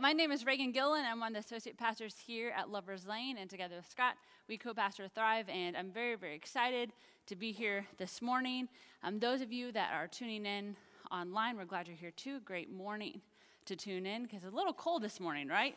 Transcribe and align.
My 0.00 0.12
name 0.12 0.30
is 0.30 0.46
Reagan 0.46 0.70
Gillen. 0.70 1.04
I'm 1.04 1.18
one 1.18 1.34
of 1.34 1.34
the 1.34 1.40
associate 1.40 1.76
pastors 1.76 2.14
here 2.24 2.52
at 2.56 2.70
Lover's 2.70 3.04
Lane, 3.04 3.36
and 3.36 3.50
together 3.50 3.74
with 3.74 3.90
Scott, 3.90 4.14
we 4.46 4.56
co 4.56 4.72
pastor 4.72 5.08
Thrive. 5.08 5.48
And 5.48 5.76
I'm 5.76 5.90
very, 5.90 6.14
very 6.14 6.36
excited 6.36 6.92
to 7.26 7.34
be 7.34 7.50
here 7.50 7.84
this 7.96 8.22
morning. 8.22 8.68
Um, 9.02 9.18
those 9.18 9.40
of 9.40 9.52
you 9.52 9.72
that 9.72 9.92
are 9.92 10.06
tuning 10.06 10.46
in 10.46 10.76
online, 11.10 11.56
we're 11.56 11.64
glad 11.64 11.88
you're 11.88 11.96
here 11.96 12.12
too. 12.12 12.38
Great 12.44 12.70
morning 12.70 13.20
to 13.64 13.74
tune 13.74 14.06
in 14.06 14.22
because 14.22 14.44
it's 14.44 14.52
a 14.52 14.56
little 14.56 14.72
cold 14.72 15.02
this 15.02 15.18
morning, 15.18 15.48
right? 15.48 15.74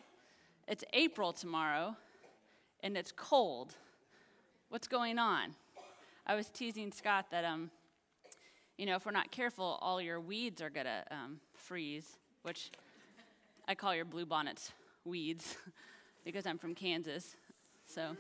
It's 0.68 0.84
April 0.94 1.34
tomorrow, 1.34 1.96
and 2.84 2.96
it's 2.96 3.12
cold. 3.12 3.74
What's 4.70 4.88
going 4.88 5.18
on? 5.18 5.56
I 6.28 6.36
was 6.36 6.48
teasing 6.50 6.92
Scott 6.92 7.26
that, 7.32 7.44
um, 7.44 7.72
you 8.78 8.86
know, 8.86 8.98
if 8.98 9.04
we're 9.04 9.14
not 9.14 9.32
careful, 9.32 9.80
all 9.82 10.00
your 10.00 10.20
weeds 10.20 10.62
are 10.62 10.70
going 10.70 10.86
to 10.86 11.04
um, 11.10 11.40
freeze, 11.56 12.18
which 12.44 12.70
I 13.68 13.76
call 13.76 13.96
your 13.96 14.06
bluebonnets 14.06 14.72
weeds 15.06 15.58
because 16.26 16.46
I'm 16.46 16.58
from 16.58 16.76
Kansas. 16.76 17.36
So, 17.86 18.16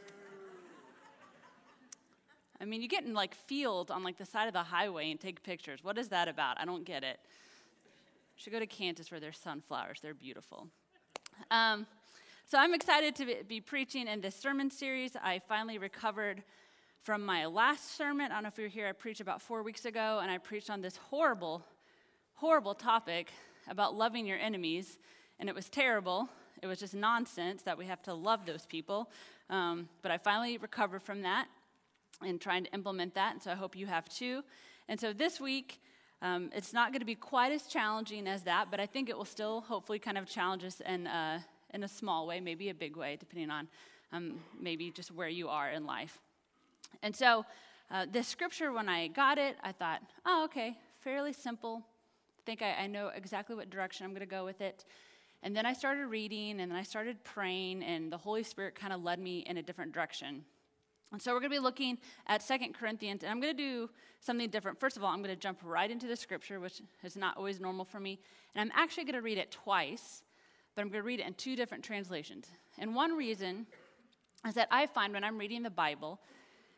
I 2.59 2.65
mean, 2.65 2.81
you 2.81 2.87
get 2.87 3.03
in 3.03 3.13
like 3.13 3.33
fields 3.33 3.91
on 3.91 4.03
like 4.03 4.17
the 4.17 4.25
side 4.25 4.47
of 4.47 4.53
the 4.53 4.63
highway 4.63 5.11
and 5.11 5.19
take 5.19 5.43
pictures. 5.43 5.83
What 5.83 5.97
is 5.97 6.09
that 6.09 6.27
about? 6.27 6.59
I 6.59 6.65
don't 6.65 6.85
get 6.85 7.03
it. 7.03 7.19
Should 8.35 8.53
go 8.53 8.59
to 8.59 8.67
Kansas 8.67 9.11
where 9.11 9.19
there's 9.19 9.37
sunflowers. 9.37 9.99
They're 10.01 10.13
beautiful. 10.13 10.67
Um, 11.49 11.85
so 12.47 12.57
I'm 12.57 12.73
excited 12.73 13.15
to 13.15 13.43
be 13.47 13.61
preaching 13.61 14.07
in 14.07 14.21
this 14.21 14.35
sermon 14.35 14.69
series. 14.69 15.15
I 15.15 15.39
finally 15.39 15.77
recovered 15.77 16.43
from 17.01 17.25
my 17.25 17.45
last 17.45 17.95
sermon. 17.97 18.31
I 18.31 18.35
don't 18.35 18.43
know 18.43 18.49
if 18.49 18.57
you 18.57 18.65
were 18.65 18.69
here. 18.69 18.87
I 18.87 18.91
preached 18.91 19.21
about 19.21 19.41
four 19.41 19.63
weeks 19.63 19.85
ago, 19.85 20.19
and 20.21 20.29
I 20.29 20.37
preached 20.37 20.69
on 20.69 20.81
this 20.81 20.97
horrible, 20.97 21.63
horrible 22.35 22.75
topic 22.75 23.31
about 23.69 23.95
loving 23.95 24.25
your 24.25 24.37
enemies 24.37 24.97
and 25.41 25.49
it 25.49 25.55
was 25.55 25.67
terrible. 25.67 26.29
It 26.61 26.67
was 26.67 26.79
just 26.79 26.93
nonsense 26.93 27.63
that 27.63 27.77
we 27.77 27.85
have 27.87 28.01
to 28.03 28.13
love 28.13 28.45
those 28.45 28.65
people. 28.65 29.09
Um, 29.49 29.89
but 30.03 30.11
I 30.11 30.17
finally 30.19 30.57
recovered 30.57 31.01
from 31.01 31.23
that 31.23 31.47
and 32.21 32.39
trying 32.39 32.63
to 32.63 32.71
implement 32.71 33.15
that, 33.15 33.33
and 33.33 33.41
so 33.41 33.51
I 33.51 33.55
hope 33.55 33.75
you 33.75 33.87
have 33.87 34.07
too. 34.07 34.43
And 34.87 34.99
so 34.99 35.11
this 35.11 35.41
week, 35.41 35.81
um, 36.21 36.51
it's 36.53 36.71
not 36.71 36.91
going 36.91 36.99
to 36.99 37.05
be 37.05 37.15
quite 37.15 37.51
as 37.51 37.63
challenging 37.63 38.27
as 38.27 38.43
that, 38.43 38.69
but 38.69 38.79
I 38.79 38.85
think 38.85 39.09
it 39.09 39.17
will 39.17 39.25
still 39.25 39.61
hopefully 39.61 39.97
kind 39.97 40.17
of 40.17 40.27
challenge 40.27 40.63
us 40.63 40.79
in, 40.81 41.07
uh, 41.07 41.39
in 41.73 41.83
a 41.83 41.87
small 41.87 42.27
way, 42.27 42.39
maybe 42.39 42.69
a 42.69 42.75
big 42.75 42.95
way, 42.95 43.17
depending 43.19 43.49
on 43.49 43.67
um, 44.13 44.39
maybe 44.59 44.91
just 44.91 45.09
where 45.09 45.29
you 45.29 45.49
are 45.49 45.71
in 45.71 45.87
life. 45.87 46.19
And 47.01 47.15
so 47.15 47.43
uh, 47.89 48.05
this 48.11 48.27
scripture, 48.27 48.71
when 48.71 48.87
I 48.87 49.07
got 49.07 49.39
it, 49.39 49.55
I 49.63 49.71
thought, 49.71 50.01
oh, 50.23 50.43
okay, 50.45 50.77
fairly 50.99 51.33
simple. 51.33 51.81
I 52.37 52.41
think 52.45 52.61
I, 52.61 52.83
I 52.83 52.87
know 52.87 53.07
exactly 53.07 53.55
what 53.55 53.71
direction 53.71 54.05
I'm 54.05 54.11
going 54.11 54.19
to 54.19 54.27
go 54.27 54.45
with 54.45 54.61
it. 54.61 54.85
And 55.43 55.55
then 55.55 55.65
I 55.65 55.73
started 55.73 56.07
reading 56.07 56.59
and 56.59 56.71
then 56.71 56.77
I 56.77 56.83
started 56.83 57.23
praying, 57.23 57.83
and 57.83 58.11
the 58.11 58.17
Holy 58.17 58.43
Spirit 58.43 58.75
kind 58.75 58.93
of 58.93 59.03
led 59.03 59.19
me 59.19 59.39
in 59.39 59.57
a 59.57 59.63
different 59.63 59.91
direction. 59.91 60.45
And 61.11 61.21
so 61.21 61.33
we're 61.33 61.39
going 61.39 61.51
to 61.51 61.57
be 61.57 61.59
looking 61.59 61.97
at 62.27 62.41
Second 62.41 62.73
Corinthians, 62.73 63.23
and 63.23 63.31
I'm 63.31 63.41
going 63.41 63.55
to 63.55 63.63
do 63.63 63.89
something 64.21 64.49
different. 64.49 64.79
First 64.79 64.95
of 64.95 65.03
all, 65.03 65.09
I'm 65.11 65.21
going 65.21 65.35
to 65.35 65.39
jump 65.39 65.59
right 65.63 65.91
into 65.91 66.07
the 66.07 66.15
scripture, 66.15 66.59
which 66.59 66.81
is 67.03 67.17
not 67.17 67.35
always 67.35 67.59
normal 67.59 67.83
for 67.83 67.99
me. 67.99 68.19
And 68.55 68.61
I'm 68.61 68.79
actually 68.79 69.03
going 69.03 69.15
to 69.15 69.21
read 69.21 69.37
it 69.37 69.51
twice, 69.51 70.23
but 70.73 70.83
I'm 70.83 70.87
going 70.87 71.01
to 71.01 71.07
read 71.07 71.19
it 71.19 71.27
in 71.27 71.33
two 71.33 71.55
different 71.55 71.83
translations. 71.83 72.47
And 72.77 72.95
one 72.95 73.17
reason 73.17 73.65
is 74.47 74.53
that 74.53 74.69
I 74.71 74.85
find 74.85 75.11
when 75.11 75.23
I'm 75.23 75.37
reading 75.37 75.63
the 75.63 75.69
Bible, 75.69 76.19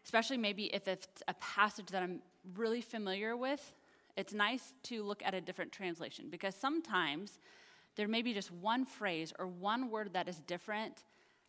especially 0.03 0.37
maybe 0.37 0.65
if 0.73 0.87
it's 0.87 1.07
a 1.27 1.33
passage 1.35 1.87
that 1.87 2.01
I'm 2.01 2.21
really 2.55 2.81
familiar 2.81 3.37
with, 3.37 3.71
it's 4.17 4.33
nice 4.33 4.73
to 4.83 5.03
look 5.03 5.21
at 5.23 5.33
a 5.33 5.41
different 5.41 5.71
translation 5.71 6.29
because 6.29 6.55
sometimes 6.55 7.39
there 7.95 8.07
may 8.07 8.21
be 8.21 8.33
just 8.33 8.51
one 8.51 8.85
phrase 8.85 9.33
or 9.37 9.47
one 9.47 9.89
word 9.89 10.13
that 10.13 10.27
is 10.27 10.37
different 10.41 11.03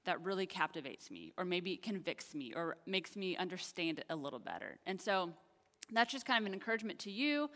that 0.04 0.22
really 0.22 0.46
captivates 0.46 1.10
me, 1.10 1.32
or 1.38 1.44
maybe 1.44 1.76
convicts 1.76 2.34
me, 2.34 2.52
or 2.54 2.76
makes 2.86 3.16
me 3.16 3.36
understand 3.36 4.00
it 4.00 4.04
a 4.10 4.16
little 4.16 4.38
better. 4.38 4.78
And 4.86 5.00
so 5.00 5.30
that's 5.92 6.12
just 6.12 6.26
kind 6.26 6.42
of 6.42 6.46
an 6.46 6.52
encouragement 6.52 6.98
to 7.00 7.10
you 7.10 7.48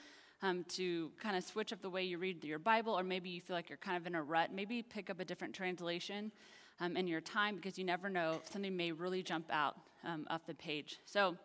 um, 0.43 0.65
to 0.69 1.11
kind 1.21 1.37
of 1.37 1.45
switch 1.45 1.73
up 1.73 1.83
the 1.83 1.91
way 1.91 2.05
you 2.05 2.19
read 2.19 2.43
your 2.45 2.59
Bible, 2.59 2.99
or 2.99 3.03
maybe 3.03 3.29
you 3.29 3.41
feel 3.41 3.55
like 3.57 3.69
you're 3.69 3.79
kind 3.79 3.97
of 3.97 4.07
in 4.07 4.15
a 4.15 4.23
rut. 4.23 4.51
Maybe 4.53 4.83
pick 4.83 5.11
up 5.11 5.21
a 5.21 5.25
different 5.25 5.55
translation 5.55 6.33
um, 6.81 6.97
in 6.97 7.07
your 7.07 7.21
time 7.21 7.57
because 7.57 7.79
you 7.79 7.85
never 7.85 8.09
know, 8.09 8.41
something 8.51 8.77
may 8.77 8.93
really 8.93 9.23
jump 9.23 9.47
out 9.53 9.77
um, 10.05 10.27
off 10.31 10.47
the 10.47 10.55
page. 10.55 10.99
So 11.05 11.37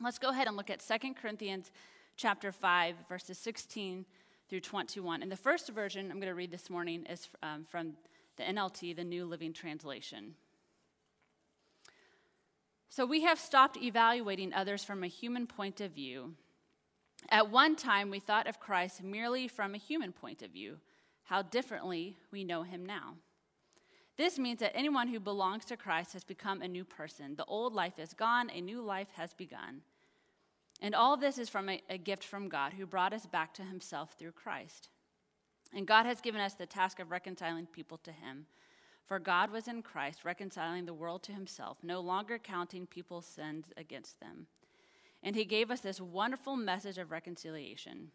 let's 0.00 0.18
go 0.18 0.30
ahead 0.30 0.48
and 0.48 0.56
look 0.56 0.70
at 0.70 0.82
Second 0.82 1.14
Corinthians 1.16 1.70
chapter 2.16 2.50
5, 2.50 2.96
verses 3.08 3.38
16 3.38 4.04
through 4.50 4.60
21. 4.60 5.22
And 5.22 5.30
the 5.30 5.36
first 5.36 5.68
version 5.68 6.10
I'm 6.10 6.18
going 6.18 6.28
to 6.28 6.34
read 6.34 6.50
this 6.50 6.68
morning 6.68 7.06
is 7.08 7.28
um, 7.42 7.64
from 7.70 7.92
the 8.36 8.42
NLT, 8.42 8.96
the 8.96 9.04
New 9.04 9.24
Living 9.24 9.52
Translation. 9.52 10.34
So 12.88 13.06
we 13.06 13.22
have 13.22 13.38
stopped 13.38 13.76
evaluating 13.80 14.52
others 14.52 14.82
from 14.82 15.04
a 15.04 15.06
human 15.08 15.46
point 15.46 15.80
of 15.80 15.92
view. 15.92 16.34
At 17.30 17.50
one 17.50 17.76
time, 17.76 18.10
we 18.10 18.18
thought 18.18 18.48
of 18.48 18.58
Christ 18.58 19.04
merely 19.04 19.46
from 19.46 19.74
a 19.74 19.78
human 19.78 20.12
point 20.12 20.42
of 20.42 20.50
view. 20.50 20.78
How 21.22 21.42
differently 21.42 22.16
we 22.32 22.42
know 22.42 22.64
him 22.64 22.84
now. 22.84 23.14
This 24.16 24.36
means 24.36 24.58
that 24.58 24.76
anyone 24.76 25.06
who 25.06 25.20
belongs 25.20 25.64
to 25.66 25.76
Christ 25.76 26.12
has 26.14 26.24
become 26.24 26.60
a 26.60 26.68
new 26.68 26.84
person. 26.84 27.36
The 27.36 27.44
old 27.44 27.72
life 27.72 27.98
is 28.00 28.14
gone, 28.14 28.50
a 28.50 28.60
new 28.60 28.82
life 28.82 29.08
has 29.14 29.32
begun. 29.32 29.82
And 30.82 30.94
all 30.94 31.16
this 31.16 31.38
is 31.38 31.48
from 31.48 31.68
a, 31.68 31.82
a, 31.90 31.98
gift 31.98 32.24
from 32.24 32.48
God 32.48 32.72
who 32.72 32.86
brought 32.86 33.12
us 33.12 33.26
back 33.26 33.52
to 33.54 33.62
himself 33.62 34.14
through 34.18 34.32
Christ. 34.32 34.88
And 35.74 35.86
God 35.86 36.06
has 36.06 36.20
given 36.20 36.40
us 36.40 36.54
the 36.54 36.66
task 36.66 36.98
of 37.00 37.10
reconciling 37.10 37.66
people 37.66 37.98
to 37.98 38.12
him. 38.12 38.46
For 39.04 39.18
God 39.18 39.50
was 39.50 39.68
in 39.68 39.82
Christ, 39.82 40.24
reconciling 40.24 40.86
the 40.86 40.94
world 40.94 41.22
to 41.24 41.32
himself, 41.32 41.78
no 41.82 42.00
longer 42.00 42.38
counting 42.38 42.86
people's 42.86 43.26
sins 43.26 43.72
against 43.76 44.20
them. 44.20 44.46
And 45.22 45.36
he 45.36 45.44
gave 45.44 45.70
us 45.70 45.80
this 45.80 46.00
wonderful 46.00 46.56
message 46.56 46.96
of 46.96 47.10
reconciliation. 47.10 48.12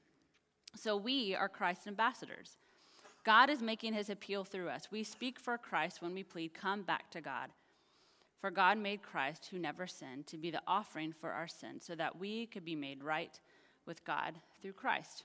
So 0.75 0.97
we 0.97 1.35
are 1.35 1.49
Christ's 1.49 1.87
ambassadors. 1.87 2.57
God 3.23 3.49
is 3.49 3.61
making 3.61 3.93
his 3.93 4.09
appeal 4.09 4.43
through 4.43 4.69
us. 4.69 4.89
We 4.91 5.03
speak 5.03 5.39
for 5.39 5.57
Christ 5.57 6.01
when 6.01 6.13
we 6.13 6.23
plead, 6.23 6.53
Come 6.53 6.83
back 6.83 7.11
to 7.11 7.21
God. 7.21 7.49
For 8.37 8.51
God 8.51 8.77
made 8.77 9.01
Christ, 9.01 9.47
who 9.49 9.57
never 9.57 9.87
sinned, 9.87 10.27
to 10.27 10.37
be 10.37 10.51
the 10.51 10.61
offering 10.67 11.13
for 11.13 11.31
our 11.31 11.47
sins, 11.47 11.85
so 11.85 11.95
that 11.95 12.19
we 12.19 12.45
could 12.47 12.65
be 12.65 12.75
made 12.75 13.03
right 13.03 13.39
with 13.85 14.03
God 14.05 14.35
through 14.61 14.73
Christ. 14.73 15.23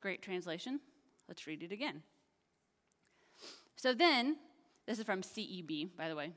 Great 0.00 0.22
translation. 0.22 0.80
Let's 1.28 1.46
read 1.46 1.62
it 1.62 1.72
again. 1.72 2.02
So 3.76 3.94
then, 3.94 4.36
this 4.86 4.98
is 4.98 5.04
from 5.04 5.22
CEB, 5.22 5.90
by 5.96 6.08
the 6.08 6.16
way. 6.16 6.30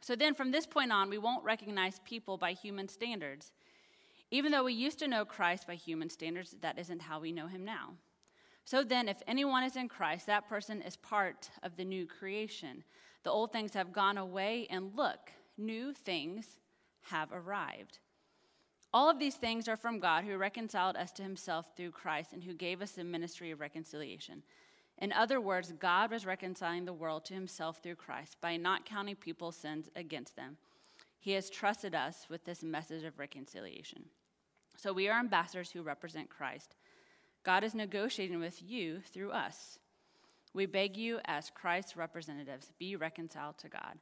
So 0.00 0.14
then, 0.14 0.34
from 0.34 0.50
this 0.50 0.66
point 0.66 0.92
on, 0.92 1.10
we 1.10 1.18
won't 1.18 1.44
recognize 1.44 2.00
people 2.04 2.36
by 2.36 2.52
human 2.52 2.88
standards. 2.88 3.52
Even 4.30 4.52
though 4.52 4.64
we 4.64 4.72
used 4.72 4.98
to 4.98 5.08
know 5.08 5.24
Christ 5.24 5.66
by 5.66 5.74
human 5.74 6.10
standards, 6.10 6.56
that 6.60 6.78
isn't 6.78 7.02
how 7.02 7.20
we 7.20 7.32
know 7.32 7.46
him 7.46 7.64
now. 7.64 7.94
So 8.64 8.82
then, 8.82 9.08
if 9.08 9.22
anyone 9.26 9.62
is 9.62 9.76
in 9.76 9.88
Christ, 9.88 10.26
that 10.26 10.48
person 10.48 10.80
is 10.80 10.96
part 10.96 11.50
of 11.62 11.76
the 11.76 11.84
new 11.84 12.06
creation. 12.06 12.82
The 13.22 13.30
old 13.30 13.52
things 13.52 13.74
have 13.74 13.92
gone 13.92 14.18
away, 14.18 14.66
and 14.70 14.96
look, 14.96 15.32
new 15.58 15.92
things 15.92 16.56
have 17.10 17.28
arrived. 17.32 17.98
All 18.92 19.10
of 19.10 19.18
these 19.18 19.34
things 19.34 19.68
are 19.68 19.76
from 19.76 19.98
God 19.98 20.24
who 20.24 20.36
reconciled 20.36 20.96
us 20.96 21.10
to 21.12 21.22
himself 21.22 21.72
through 21.76 21.90
Christ 21.90 22.32
and 22.32 22.44
who 22.44 22.54
gave 22.54 22.80
us 22.80 22.92
the 22.92 23.04
ministry 23.04 23.50
of 23.50 23.60
reconciliation. 23.60 24.42
In 24.98 25.12
other 25.12 25.40
words, 25.40 25.72
God 25.72 26.12
was 26.12 26.24
reconciling 26.24 26.84
the 26.84 26.92
world 26.92 27.24
to 27.26 27.34
himself 27.34 27.80
through 27.82 27.96
Christ 27.96 28.36
by 28.40 28.56
not 28.56 28.86
counting 28.86 29.16
people's 29.16 29.56
sins 29.56 29.90
against 29.96 30.36
them. 30.36 30.56
He 31.18 31.32
has 31.32 31.50
trusted 31.50 31.94
us 31.94 32.26
with 32.30 32.44
this 32.44 32.62
message 32.62 33.02
of 33.02 33.18
reconciliation. 33.18 34.04
So 34.76 34.92
we 34.92 35.08
are 35.08 35.18
ambassadors 35.18 35.70
who 35.72 35.82
represent 35.82 36.30
Christ. 36.30 36.76
God 37.44 37.62
is 37.62 37.74
negotiating 37.74 38.40
with 38.40 38.62
you 38.62 39.00
through 39.12 39.30
us. 39.30 39.78
We 40.54 40.66
beg 40.66 40.96
you, 40.96 41.20
as 41.26 41.50
Christ's 41.50 41.96
representatives, 41.96 42.72
be 42.78 42.96
reconciled 42.96 43.58
to 43.58 43.68
God. 43.68 43.98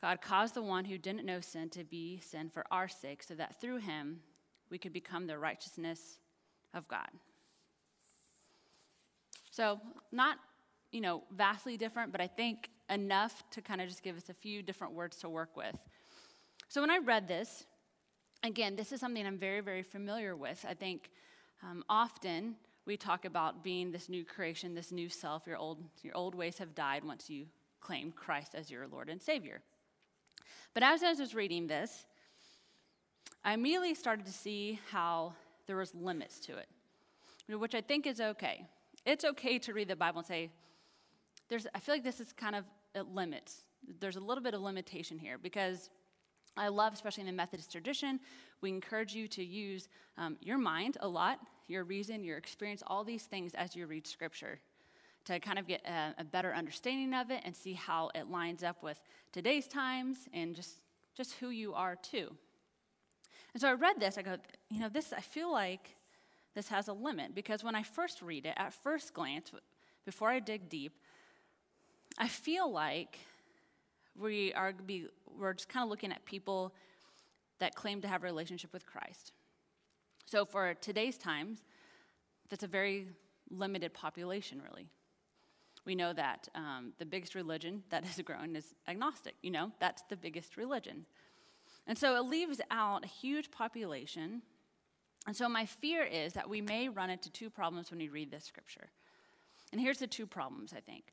God 0.00 0.22
caused 0.22 0.54
the 0.54 0.62
one 0.62 0.84
who 0.84 0.96
didn't 0.96 1.26
know 1.26 1.40
sin 1.40 1.68
to 1.70 1.84
be 1.84 2.20
sin 2.20 2.48
for 2.48 2.64
our 2.70 2.88
sake, 2.88 3.22
so 3.22 3.34
that 3.34 3.60
through 3.60 3.78
him 3.78 4.20
we 4.70 4.78
could 4.78 4.92
become 4.92 5.26
the 5.26 5.36
righteousness 5.36 6.18
of 6.72 6.86
God. 6.88 7.08
So, 9.50 9.80
not, 10.12 10.38
you 10.92 11.00
know, 11.00 11.24
vastly 11.36 11.76
different, 11.76 12.12
but 12.12 12.20
I 12.20 12.28
think 12.28 12.70
enough 12.88 13.42
to 13.50 13.60
kind 13.60 13.80
of 13.80 13.88
just 13.88 14.04
give 14.04 14.16
us 14.16 14.28
a 14.28 14.34
few 14.34 14.62
different 14.62 14.94
words 14.94 15.16
to 15.18 15.28
work 15.28 15.56
with. 15.56 15.76
So, 16.68 16.80
when 16.80 16.90
I 16.90 16.98
read 16.98 17.26
this, 17.26 17.64
again, 18.44 18.76
this 18.76 18.92
is 18.92 19.00
something 19.00 19.26
I'm 19.26 19.38
very, 19.38 19.60
very 19.60 19.82
familiar 19.82 20.36
with. 20.36 20.64
I 20.68 20.74
think 20.74 21.10
um, 21.62 21.84
often 21.88 22.56
we 22.86 22.96
talk 22.96 23.24
about 23.24 23.62
being 23.62 23.92
this 23.92 24.08
new 24.08 24.24
creation, 24.24 24.74
this 24.74 24.92
new 24.92 25.08
self. 25.08 25.46
Your 25.46 25.56
old, 25.56 25.78
your 26.02 26.16
old 26.16 26.34
ways 26.34 26.58
have 26.58 26.74
died 26.74 27.04
once 27.04 27.28
you 27.28 27.46
claim 27.80 28.12
Christ 28.12 28.54
as 28.54 28.70
your 28.70 28.86
Lord 28.86 29.08
and 29.08 29.20
Savior. 29.20 29.60
But 30.74 30.82
as 30.82 31.02
I 31.02 31.12
was 31.12 31.34
reading 31.34 31.66
this, 31.66 32.06
I 33.44 33.54
immediately 33.54 33.94
started 33.94 34.26
to 34.26 34.32
see 34.32 34.80
how 34.90 35.34
there 35.66 35.76
was 35.76 35.94
limits 35.94 36.40
to 36.40 36.56
it, 36.56 36.68
which 37.48 37.74
I 37.74 37.80
think 37.80 38.06
is 38.06 38.20
okay. 38.20 38.66
It's 39.04 39.24
okay 39.24 39.58
to 39.60 39.72
read 39.72 39.88
the 39.88 39.96
Bible 39.96 40.18
and 40.18 40.26
say, 40.26 40.50
there's, 41.48 41.66
I 41.74 41.80
feel 41.80 41.94
like 41.94 42.04
this 42.04 42.20
is 42.20 42.32
kind 42.32 42.54
of, 42.54 42.64
it 42.94 43.06
limits. 43.14 43.64
There's 44.00 44.16
a 44.16 44.20
little 44.20 44.42
bit 44.42 44.54
of 44.54 44.60
limitation 44.60 45.18
here 45.18 45.38
because 45.38 45.90
I 46.56 46.68
love, 46.68 46.92
especially 46.92 47.22
in 47.22 47.26
the 47.26 47.32
Methodist 47.32 47.70
tradition, 47.70 48.20
we 48.60 48.70
encourage 48.70 49.14
you 49.14 49.28
to 49.28 49.44
use 49.44 49.88
um, 50.16 50.36
your 50.40 50.58
mind 50.58 50.96
a 51.00 51.08
lot, 51.08 51.38
your 51.68 51.84
reason, 51.84 52.24
your 52.24 52.36
experience, 52.36 52.82
all 52.86 53.04
these 53.04 53.24
things 53.24 53.54
as 53.54 53.76
you 53.76 53.86
read 53.86 54.06
Scripture 54.06 54.58
to 55.24 55.38
kind 55.38 55.58
of 55.58 55.66
get 55.66 55.84
a, 55.86 56.14
a 56.20 56.24
better 56.24 56.54
understanding 56.54 57.12
of 57.14 57.30
it 57.30 57.42
and 57.44 57.54
see 57.54 57.74
how 57.74 58.10
it 58.14 58.30
lines 58.30 58.62
up 58.62 58.82
with 58.82 58.98
today's 59.32 59.68
times 59.68 60.16
and 60.32 60.54
just, 60.54 60.76
just 61.14 61.34
who 61.34 61.50
you 61.50 61.74
are 61.74 61.96
too. 61.96 62.34
And 63.52 63.60
so 63.60 63.68
I 63.68 63.72
read 63.72 64.00
this, 64.00 64.16
I 64.16 64.22
go, 64.22 64.36
you 64.70 64.80
know, 64.80 64.88
this, 64.88 65.12
I 65.12 65.20
feel 65.20 65.52
like 65.52 65.96
this 66.54 66.68
has 66.68 66.88
a 66.88 66.92
limit 66.92 67.34
because 67.34 67.62
when 67.62 67.74
I 67.74 67.82
first 67.82 68.22
read 68.22 68.46
it, 68.46 68.54
at 68.56 68.72
first 68.72 69.12
glance, 69.12 69.52
before 70.04 70.30
I 70.30 70.40
dig 70.40 70.68
deep, 70.68 70.92
I 72.18 72.28
feel 72.28 72.70
like 72.70 73.18
we 74.18 74.52
are 74.54 74.72
be, 74.72 75.06
we're 75.38 75.54
just 75.54 75.68
kind 75.68 75.84
of 75.84 75.90
looking 75.90 76.10
at 76.10 76.24
people 76.24 76.74
that 77.58 77.74
claim 77.74 78.00
to 78.02 78.08
have 78.08 78.22
a 78.22 78.26
relationship 78.26 78.72
with 78.72 78.86
Christ. 78.86 79.32
So 80.26 80.44
for 80.44 80.74
today's 80.74 81.16
times, 81.16 81.62
that's 82.48 82.62
a 82.62 82.68
very 82.68 83.06
limited 83.50 83.94
population, 83.94 84.60
really. 84.62 84.86
We 85.84 85.94
know 85.94 86.12
that 86.12 86.48
um, 86.54 86.92
the 86.98 87.06
biggest 87.06 87.34
religion 87.34 87.82
that 87.90 88.04
is 88.04 88.20
growing 88.24 88.54
is 88.56 88.74
agnostic. 88.86 89.34
You 89.42 89.50
know, 89.50 89.72
that's 89.80 90.02
the 90.08 90.16
biggest 90.16 90.56
religion. 90.56 91.06
And 91.86 91.96
so 91.96 92.16
it 92.16 92.26
leaves 92.26 92.60
out 92.70 93.04
a 93.04 93.08
huge 93.08 93.50
population. 93.50 94.42
And 95.26 95.34
so 95.34 95.48
my 95.48 95.64
fear 95.64 96.04
is 96.04 96.34
that 96.34 96.48
we 96.48 96.60
may 96.60 96.88
run 96.88 97.10
into 97.10 97.30
two 97.30 97.48
problems 97.48 97.90
when 97.90 97.98
we 97.98 98.08
read 98.08 98.30
this 98.30 98.44
scripture. 98.44 98.88
And 99.72 99.80
here's 99.80 99.98
the 99.98 100.06
two 100.06 100.26
problems, 100.26 100.72
I 100.76 100.80
think. 100.80 101.04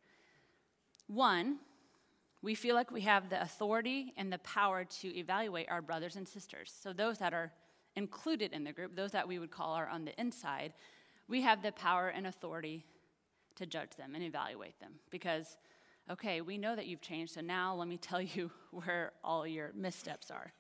One, 1.08 1.60
we 2.46 2.54
feel 2.54 2.76
like 2.76 2.92
we 2.92 3.02
have 3.02 3.30
the 3.30 3.42
authority 3.42 4.14
and 4.18 4.32
the 4.32 4.38
power 4.38 4.86
to 4.86 5.08
evaluate 5.18 5.68
our 5.68 5.82
brothers 5.82 6.16
and 6.16 6.28
sisters. 6.28 6.72
So, 6.80 6.94
those 6.94 7.18
that 7.18 7.34
are 7.34 7.52
included 7.96 8.54
in 8.54 8.64
the 8.64 8.72
group, 8.72 8.96
those 8.96 9.14
that 9.14 9.28
we 9.28 9.40
would 9.40 9.50
call 9.50 9.74
are 9.74 9.88
on 9.88 10.06
the 10.06 10.18
inside, 10.22 10.74
we 11.28 11.42
have 11.42 11.64
the 11.64 11.72
power 11.72 12.10
and 12.10 12.28
authority 12.28 12.86
to 13.56 13.66
judge 13.66 13.96
them 13.98 14.14
and 14.14 14.24
evaluate 14.24 14.80
them. 14.80 14.92
Because, 15.10 15.58
okay, 16.12 16.42
we 16.42 16.60
know 16.60 16.76
that 16.76 16.86
you've 16.86 17.02
changed, 17.02 17.34
so 17.34 17.42
now 17.42 17.74
let 17.74 17.88
me 17.88 17.98
tell 17.98 18.22
you 18.22 18.52
where 18.72 19.14
all 19.24 19.48
your 19.48 19.72
missteps 19.74 20.30
are. 20.30 20.54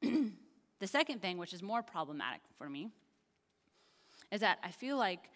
the 0.00 0.86
second 0.86 1.20
thing, 1.20 1.36
which 1.36 1.52
is 1.52 1.62
more 1.62 1.82
problematic 1.82 2.40
for 2.56 2.70
me, 2.70 2.88
is 4.30 4.40
that 4.40 4.60
I 4.64 4.70
feel 4.70 4.96
like 4.96 5.28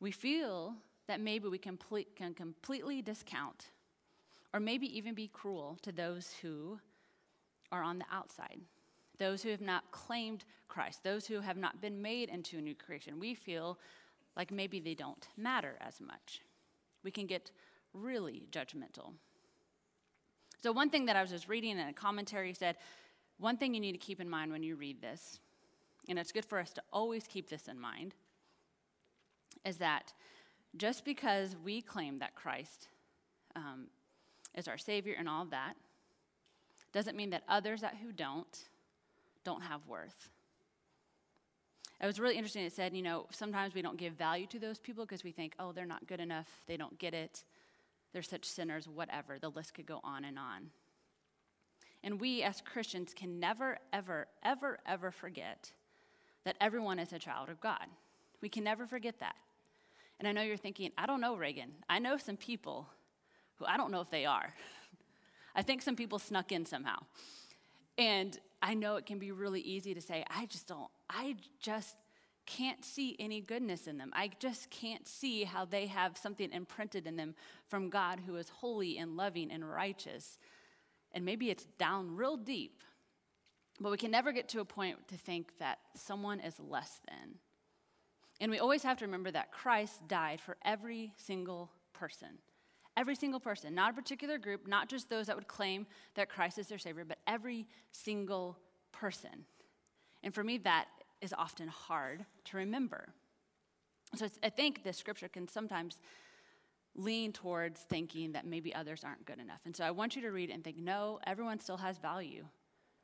we 0.00 0.10
feel 0.10 0.74
that 1.06 1.20
maybe 1.20 1.46
we 1.46 1.58
complete, 1.58 2.16
can 2.16 2.34
completely 2.34 3.00
discount 3.00 3.66
or 4.52 4.60
maybe 4.60 4.86
even 4.96 5.14
be 5.14 5.28
cruel 5.28 5.78
to 5.82 5.92
those 5.92 6.34
who 6.42 6.78
are 7.70 7.82
on 7.82 7.98
the 7.98 8.04
outside, 8.12 8.60
those 9.18 9.42
who 9.42 9.50
have 9.50 9.60
not 9.60 9.90
claimed 9.92 10.44
Christ, 10.68 11.04
those 11.04 11.26
who 11.26 11.40
have 11.40 11.56
not 11.56 11.80
been 11.80 12.02
made 12.02 12.28
into 12.28 12.58
a 12.58 12.60
new 12.60 12.74
creation. 12.74 13.20
We 13.20 13.34
feel 13.34 13.78
like 14.36 14.50
maybe 14.50 14.80
they 14.80 14.94
don't 14.94 15.28
matter 15.36 15.76
as 15.80 16.00
much. 16.00 16.40
We 17.04 17.10
can 17.10 17.26
get 17.26 17.50
really 17.92 18.44
judgmental. 18.50 19.12
So, 20.62 20.72
one 20.72 20.90
thing 20.90 21.06
that 21.06 21.16
I 21.16 21.22
was 21.22 21.30
just 21.30 21.48
reading 21.48 21.78
in 21.78 21.88
a 21.88 21.92
commentary 21.92 22.52
said, 22.52 22.76
one 23.38 23.56
thing 23.56 23.74
you 23.74 23.80
need 23.80 23.92
to 23.92 23.98
keep 23.98 24.20
in 24.20 24.28
mind 24.28 24.52
when 24.52 24.62
you 24.62 24.76
read 24.76 25.00
this, 25.00 25.40
and 26.08 26.18
it's 26.18 26.32
good 26.32 26.44
for 26.44 26.58
us 26.58 26.72
to 26.74 26.82
always 26.92 27.26
keep 27.26 27.48
this 27.48 27.68
in 27.68 27.80
mind, 27.80 28.14
is 29.64 29.78
that 29.78 30.12
just 30.76 31.04
because 31.04 31.56
we 31.64 31.80
claim 31.80 32.18
that 32.18 32.34
Christ 32.34 32.88
um, 33.56 33.86
is 34.54 34.68
our 34.68 34.78
Savior 34.78 35.14
and 35.18 35.28
all 35.28 35.42
of 35.42 35.50
that, 35.50 35.74
doesn't 36.92 37.16
mean 37.16 37.30
that 37.30 37.42
others 37.48 37.80
that 37.82 37.96
who 38.02 38.12
don't 38.12 38.68
don't 39.44 39.62
have 39.62 39.80
worth. 39.86 40.28
It 42.00 42.06
was 42.06 42.18
really 42.18 42.36
interesting. 42.36 42.64
It 42.64 42.72
said, 42.72 42.94
you 42.94 43.02
know, 43.02 43.26
sometimes 43.30 43.74
we 43.74 43.82
don't 43.82 43.98
give 43.98 44.14
value 44.14 44.46
to 44.48 44.58
those 44.58 44.78
people 44.78 45.04
because 45.04 45.22
we 45.22 45.32
think, 45.32 45.54
oh, 45.58 45.72
they're 45.72 45.86
not 45.86 46.06
good 46.06 46.20
enough, 46.20 46.48
they 46.66 46.76
don't 46.76 46.98
get 46.98 47.14
it, 47.14 47.44
they're 48.12 48.22
such 48.22 48.44
sinners, 48.44 48.88
whatever. 48.88 49.38
The 49.38 49.50
list 49.50 49.74
could 49.74 49.86
go 49.86 50.00
on 50.02 50.24
and 50.24 50.38
on. 50.38 50.70
And 52.02 52.20
we 52.20 52.42
as 52.42 52.62
Christians 52.62 53.12
can 53.14 53.38
never, 53.38 53.78
ever, 53.92 54.26
ever, 54.42 54.78
ever 54.86 55.10
forget 55.10 55.72
that 56.44 56.56
everyone 56.60 56.98
is 56.98 57.12
a 57.12 57.18
child 57.18 57.50
of 57.50 57.60
God. 57.60 57.86
We 58.40 58.48
can 58.48 58.64
never 58.64 58.86
forget 58.86 59.20
that. 59.20 59.36
And 60.18 60.26
I 60.26 60.32
know 60.32 60.42
you're 60.42 60.56
thinking, 60.56 60.92
I 60.96 61.06
don't 61.06 61.20
know, 61.20 61.36
Reagan. 61.36 61.72
I 61.88 61.98
know 61.98 62.16
some 62.16 62.36
people 62.36 62.88
who 63.60 63.66
I 63.66 63.76
don't 63.76 63.92
know 63.92 64.00
if 64.00 64.10
they 64.10 64.26
are. 64.26 64.52
I 65.54 65.62
think 65.62 65.82
some 65.82 65.94
people 65.94 66.18
snuck 66.18 66.50
in 66.50 66.66
somehow. 66.66 66.98
And 67.96 68.36
I 68.62 68.74
know 68.74 68.96
it 68.96 69.06
can 69.06 69.18
be 69.18 69.30
really 69.30 69.60
easy 69.60 69.94
to 69.94 70.00
say, 70.00 70.24
I 70.28 70.46
just 70.46 70.66
don't, 70.66 70.88
I 71.08 71.36
just 71.60 71.96
can't 72.46 72.84
see 72.84 73.14
any 73.20 73.40
goodness 73.40 73.86
in 73.86 73.98
them. 73.98 74.10
I 74.14 74.30
just 74.40 74.70
can't 74.70 75.06
see 75.06 75.44
how 75.44 75.64
they 75.64 75.86
have 75.86 76.16
something 76.16 76.50
imprinted 76.50 77.06
in 77.06 77.16
them 77.16 77.34
from 77.68 77.90
God 77.90 78.20
who 78.26 78.36
is 78.36 78.48
holy 78.48 78.98
and 78.98 79.16
loving 79.16 79.52
and 79.52 79.68
righteous. 79.68 80.38
And 81.12 81.24
maybe 81.24 81.50
it's 81.50 81.66
down 81.78 82.16
real 82.16 82.36
deep. 82.36 82.82
But 83.80 83.90
we 83.90 83.98
can 83.98 84.10
never 84.10 84.32
get 84.32 84.48
to 84.50 84.60
a 84.60 84.64
point 84.64 84.96
to 85.08 85.16
think 85.16 85.52
that 85.58 85.78
someone 85.94 86.40
is 86.40 86.58
less 86.58 87.00
than. 87.08 87.36
And 88.40 88.50
we 88.50 88.58
always 88.58 88.82
have 88.82 88.98
to 88.98 89.04
remember 89.04 89.30
that 89.30 89.52
Christ 89.52 90.08
died 90.08 90.40
for 90.40 90.56
every 90.64 91.12
single 91.16 91.70
person. 91.92 92.38
Every 93.00 93.14
single 93.14 93.40
person, 93.40 93.74
not 93.74 93.92
a 93.92 93.94
particular 93.94 94.36
group, 94.36 94.66
not 94.66 94.90
just 94.90 95.08
those 95.08 95.28
that 95.28 95.34
would 95.34 95.48
claim 95.48 95.86
that 96.16 96.28
Christ 96.28 96.58
is 96.58 96.66
their 96.66 96.76
Savior, 96.76 97.06
but 97.06 97.16
every 97.26 97.66
single 97.92 98.58
person. 98.92 99.46
And 100.22 100.34
for 100.34 100.44
me, 100.44 100.58
that 100.58 100.84
is 101.22 101.32
often 101.32 101.68
hard 101.68 102.26
to 102.44 102.58
remember. 102.58 103.14
So 104.16 104.28
I 104.42 104.50
think 104.50 104.84
the 104.84 104.92
scripture 104.92 105.28
can 105.28 105.48
sometimes 105.48 105.98
lean 106.94 107.32
towards 107.32 107.80
thinking 107.80 108.32
that 108.32 108.46
maybe 108.46 108.74
others 108.74 109.02
aren't 109.02 109.24
good 109.24 109.38
enough. 109.38 109.60
And 109.64 109.74
so 109.74 109.82
I 109.82 109.92
want 109.92 110.14
you 110.14 110.20
to 110.20 110.30
read 110.30 110.50
and 110.50 110.62
think 110.62 110.76
no, 110.76 111.20
everyone 111.26 111.58
still 111.58 111.78
has 111.78 111.96
value. 111.96 112.44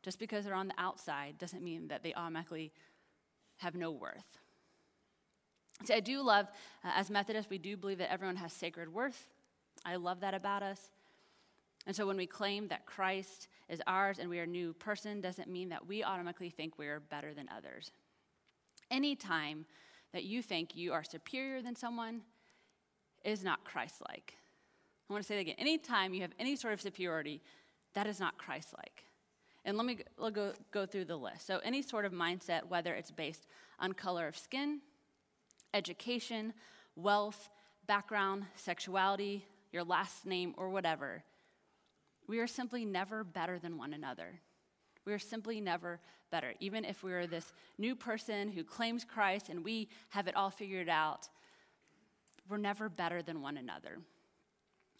Just 0.02 0.18
because 0.18 0.44
they're 0.44 0.52
on 0.52 0.68
the 0.68 0.74
outside 0.76 1.38
doesn't 1.38 1.64
mean 1.64 1.88
that 1.88 2.02
they 2.02 2.12
automatically 2.12 2.70
have 3.56 3.74
no 3.74 3.90
worth. 3.92 4.38
See, 5.84 5.94
I 5.94 6.00
do 6.00 6.20
love, 6.20 6.48
uh, 6.84 6.90
as 6.94 7.08
Methodists, 7.08 7.48
we 7.48 7.56
do 7.56 7.78
believe 7.78 7.96
that 7.96 8.12
everyone 8.12 8.36
has 8.36 8.52
sacred 8.52 8.92
worth. 8.92 9.26
I 9.84 9.96
love 9.96 10.20
that 10.20 10.34
about 10.34 10.62
us. 10.62 10.90
And 11.86 11.94
so 11.94 12.06
when 12.06 12.16
we 12.16 12.26
claim 12.26 12.68
that 12.68 12.86
Christ 12.86 13.48
is 13.68 13.80
ours 13.86 14.18
and 14.18 14.28
we 14.28 14.38
are 14.40 14.44
a 14.44 14.46
new 14.46 14.72
person, 14.74 15.20
doesn't 15.20 15.48
mean 15.48 15.68
that 15.68 15.86
we 15.86 16.02
automatically 16.02 16.50
think 16.50 16.78
we're 16.78 17.00
better 17.00 17.32
than 17.32 17.48
others. 17.56 17.92
Anytime 18.90 19.66
that 20.12 20.24
you 20.24 20.42
think 20.42 20.74
you 20.74 20.92
are 20.92 21.04
superior 21.04 21.62
than 21.62 21.76
someone 21.76 22.22
is 23.24 23.44
not 23.44 23.64
Christ 23.64 24.02
like. 24.08 24.34
I 25.08 25.12
want 25.12 25.22
to 25.22 25.26
say 25.26 25.34
that 25.36 25.40
again. 25.42 25.56
Anytime 25.58 26.14
you 26.14 26.22
have 26.22 26.32
any 26.38 26.56
sort 26.56 26.74
of 26.74 26.80
superiority, 26.80 27.42
that 27.94 28.06
is 28.06 28.18
not 28.18 28.38
Christ 28.38 28.74
like. 28.76 29.04
And 29.64 29.76
let 29.76 29.86
me 29.86 29.98
go, 30.32 30.52
go 30.70 30.86
through 30.86 31.06
the 31.06 31.16
list. 31.16 31.46
So, 31.46 31.58
any 31.64 31.82
sort 31.82 32.04
of 32.04 32.12
mindset, 32.12 32.68
whether 32.68 32.94
it's 32.94 33.10
based 33.10 33.46
on 33.80 33.92
color 33.92 34.28
of 34.28 34.36
skin, 34.36 34.80
education, 35.74 36.52
wealth, 36.94 37.48
background, 37.86 38.46
sexuality, 38.54 39.44
your 39.76 39.84
last 39.84 40.24
name, 40.24 40.54
or 40.56 40.70
whatever. 40.70 41.22
We 42.26 42.38
are 42.38 42.46
simply 42.46 42.86
never 42.86 43.22
better 43.22 43.58
than 43.58 43.76
one 43.76 43.92
another. 43.92 44.40
We 45.04 45.12
are 45.12 45.18
simply 45.18 45.60
never 45.60 46.00
better. 46.30 46.54
Even 46.60 46.82
if 46.82 47.02
we 47.02 47.12
are 47.12 47.26
this 47.26 47.52
new 47.76 47.94
person 47.94 48.48
who 48.48 48.64
claims 48.64 49.04
Christ 49.04 49.50
and 49.50 49.62
we 49.62 49.90
have 50.08 50.28
it 50.28 50.34
all 50.34 50.48
figured 50.48 50.88
out, 50.88 51.28
we're 52.48 52.56
never 52.56 52.88
better 52.88 53.20
than 53.20 53.42
one 53.42 53.58
another. 53.58 53.98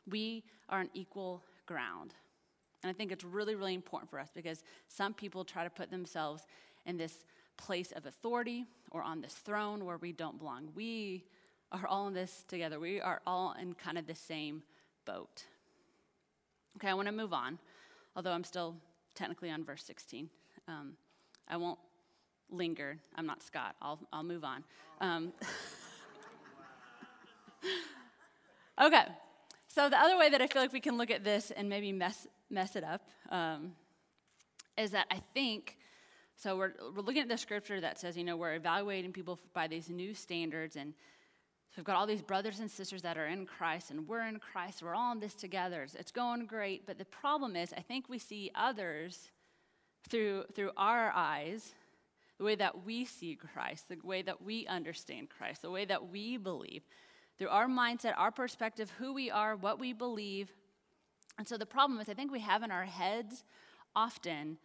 We 0.07 0.45
are 0.69 0.81
on 0.81 0.91
equal 0.93 1.43
ground. 1.65 2.13
And 2.83 2.91
I 2.91 2.93
think 2.93 3.13
it's 3.13 3.25
really, 3.25 3.55
really 3.55 3.75
important 3.75 4.11
for 4.11 4.21
us 4.21 4.29
because 4.35 4.63
some 4.89 5.15
people 5.15 5.43
try 5.43 5.65
to 5.65 5.71
put 5.71 5.91
themselves 5.91 6.47
in 6.85 6.99
this 6.99 7.25
place 7.57 7.93
of 7.93 8.05
authority 8.05 8.67
or 8.91 9.03
on 9.03 9.23
this 9.23 9.33
throne 9.33 9.87
where 9.87 9.97
we 9.97 10.13
don't 10.13 10.39
belong. 10.39 10.69
We 10.75 11.25
are 11.73 11.87
all 11.87 12.09
in 12.09 12.15
this 12.15 12.45
together. 12.49 12.79
We 12.79 13.01
are 13.01 13.21
all 13.27 13.55
in 13.61 13.75
kind 13.75 13.99
of 13.99 14.07
the 14.07 14.15
same 14.15 14.63
boat. 15.05 15.45
Okay, 16.77 16.89
I 16.89 16.95
want 16.95 17.07
to 17.07 17.13
move 17.13 17.33
on, 17.33 17.59
although 18.15 18.33
I'm 18.33 18.45
still 18.45 18.77
technically 19.15 19.51
on 19.51 19.65
verse 19.65 19.83
16. 19.85 20.29
Um, 20.69 20.93
I 21.49 21.57
won't 21.57 21.79
linger. 22.51 22.99
I'm 23.17 23.27
not 23.27 23.43
Scott. 23.43 23.77
I'll, 23.81 23.99
I'll 24.13 24.23
move 24.23 24.45
on. 24.45 24.65
Um, 25.01 25.33
okay, 28.83 29.05
so 29.69 29.89
the 29.89 29.99
other 29.99 30.19
way 30.19 30.31
that 30.31 30.41
I 30.41 30.47
feel 30.47 30.63
like 30.63 30.73
we 30.73 30.81
can 30.81 30.97
look 30.97 31.11
at 31.11 31.25
this 31.25 31.51
and 31.51 31.69
maybe 31.69 31.93
mess, 31.93 32.27
mess 32.51 32.77
it 32.77 32.85
up 32.85 33.03
um, 33.31 33.73
is 34.77 34.93
that 34.93 35.07
I 35.11 35.21
think. 35.35 35.79
So 36.37 36.57
we're, 36.57 36.73
we're 36.95 37.03
looking 37.03 37.23
at 37.23 37.29
the 37.29 37.39
scripture 37.39 37.81
that 37.81 37.99
says, 37.99 38.17
you 38.17 38.25
know, 38.25 38.37
we're 38.37 38.55
evaluating 38.55 39.13
people 39.13 39.39
by 39.55 39.67
these 39.69 39.89
new 39.89 40.13
standards, 40.15 40.77
and 40.77 40.93
we've 41.77 41.85
got 41.85 41.97
all 41.97 42.07
these 42.07 42.23
brothers 42.23 42.61
and 42.61 42.71
sisters 42.71 43.03
that 43.03 43.19
are 43.19 43.27
in 43.27 43.47
Christ, 43.47 43.91
and 43.91 44.09
we're 44.09 44.27
in 44.27 44.39
Christ. 44.39 44.83
We're 44.83 44.95
all 44.95 45.13
in 45.13 45.21
this 45.21 45.35
together. 45.35 45.87
It's 45.99 46.13
going 46.13 46.47
great. 46.47 46.87
But 46.87 46.99
the 46.99 47.05
problem 47.05 47.57
is, 47.57 47.73
I 47.77 47.81
think 47.81 48.09
we 48.09 48.19
see 48.19 48.51
others 48.55 49.31
through, 50.09 50.45
through 50.55 50.71
our 50.77 51.13
eyes, 51.15 51.75
the 52.39 52.45
way 52.45 52.55
that 52.55 52.85
we 52.85 53.05
see 53.05 53.35
Christ, 53.35 53.89
the 53.89 53.99
way 54.03 54.23
that 54.23 54.43
we 54.43 54.67
understand 54.67 55.29
Christ, 55.31 55.63
the 55.63 55.71
way 55.71 55.85
that 55.85 56.09
we 56.09 56.37
believe, 56.37 56.83
through 57.39 57.49
our 57.49 57.67
mindset, 57.67 58.15
our 58.17 58.31
perspective, 58.31 58.93
who 58.99 59.13
we 59.13 59.31
are, 59.31 59.57
what 59.57 59.79
we 59.79 59.93
believe. 59.93 60.51
And 61.39 61.47
so 61.47 61.59
the 61.59 61.67
problem 61.67 62.01
is, 62.01 62.09
I 62.09 62.15
think 62.15 62.33
we 62.33 62.41
have 62.41 62.63
in 62.63 62.71
our 62.71 62.85
heads 62.85 63.45
often 63.95 64.59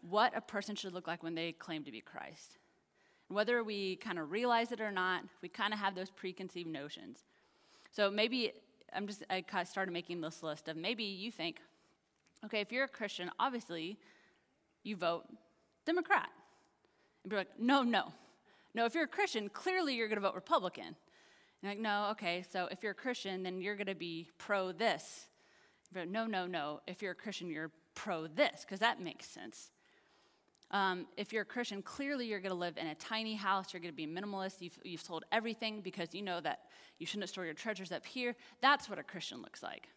what 0.00 0.36
a 0.36 0.40
person 0.40 0.74
should 0.76 0.94
look 0.94 1.06
like 1.06 1.22
when 1.22 1.34
they 1.34 1.52
claim 1.52 1.84
to 1.84 1.92
be 1.92 2.00
Christ. 2.00 2.58
Whether 3.28 3.62
we 3.62 3.96
kind 3.96 4.18
of 4.18 4.30
realize 4.30 4.72
it 4.72 4.80
or 4.80 4.90
not, 4.90 5.22
we 5.42 5.48
kind 5.48 5.72
of 5.72 5.78
have 5.78 5.94
those 5.94 6.10
preconceived 6.10 6.68
notions. 6.68 7.24
So 7.90 8.10
maybe 8.10 8.52
I'm 8.94 9.06
just, 9.06 9.22
I 9.30 9.44
started 9.64 9.92
making 9.92 10.20
this 10.20 10.42
list 10.42 10.68
of 10.68 10.76
maybe 10.76 11.04
you 11.04 11.30
think, 11.30 11.60
okay, 12.44 12.60
if 12.60 12.72
you're 12.72 12.84
a 12.84 12.88
Christian, 12.88 13.30
obviously 13.38 13.98
you 14.82 14.96
vote 14.96 15.26
Democrat. 15.84 16.30
And 17.24 17.30
be 17.30 17.36
like, 17.36 17.58
no, 17.58 17.82
no. 17.82 18.12
No, 18.74 18.84
if 18.84 18.94
you're 18.94 19.04
a 19.04 19.08
Christian, 19.08 19.48
clearly 19.48 19.94
you're 19.94 20.08
going 20.08 20.20
to 20.20 20.26
vote 20.26 20.34
Republican. 20.34 20.96
And 21.62 21.70
like, 21.70 21.78
no, 21.78 22.08
okay, 22.12 22.44
so 22.48 22.68
if 22.70 22.82
you're 22.82 22.92
a 22.92 22.94
Christian, 22.94 23.42
then 23.42 23.60
you're 23.60 23.76
going 23.76 23.86
to 23.86 23.94
be 23.94 24.28
pro 24.38 24.72
this. 24.72 25.26
But 25.92 26.08
no, 26.08 26.26
no, 26.26 26.46
no. 26.46 26.80
If 26.86 27.02
you're 27.02 27.12
a 27.12 27.16
Christian, 27.16 27.48
you're 27.48 27.72
pro 27.94 28.26
this, 28.26 28.60
because 28.62 28.80
that 28.80 29.00
makes 29.02 29.26
sense. 29.26 29.70
Um, 30.70 31.06
if 31.16 31.32
you're 31.32 31.42
a 31.42 31.46
Christian, 31.46 31.80
clearly 31.80 32.26
you're 32.26 32.40
going 32.40 32.52
to 32.52 32.58
live 32.58 32.76
in 32.76 32.88
a 32.88 32.94
tiny 32.94 33.34
house. 33.34 33.72
You're 33.72 33.80
going 33.80 33.92
to 33.92 33.96
be 33.96 34.06
minimalist. 34.06 34.60
You've, 34.60 34.78
you've 34.84 35.00
sold 35.00 35.24
everything 35.32 35.80
because 35.80 36.14
you 36.14 36.22
know 36.22 36.40
that 36.40 36.60
you 36.98 37.06
shouldn't 37.06 37.28
store 37.30 37.44
your 37.44 37.54
treasures 37.54 37.90
up 37.90 38.04
here. 38.04 38.36
That's 38.60 38.88
what 38.90 38.98
a 38.98 39.02
Christian 39.02 39.40
looks 39.40 39.62
like. 39.62 39.88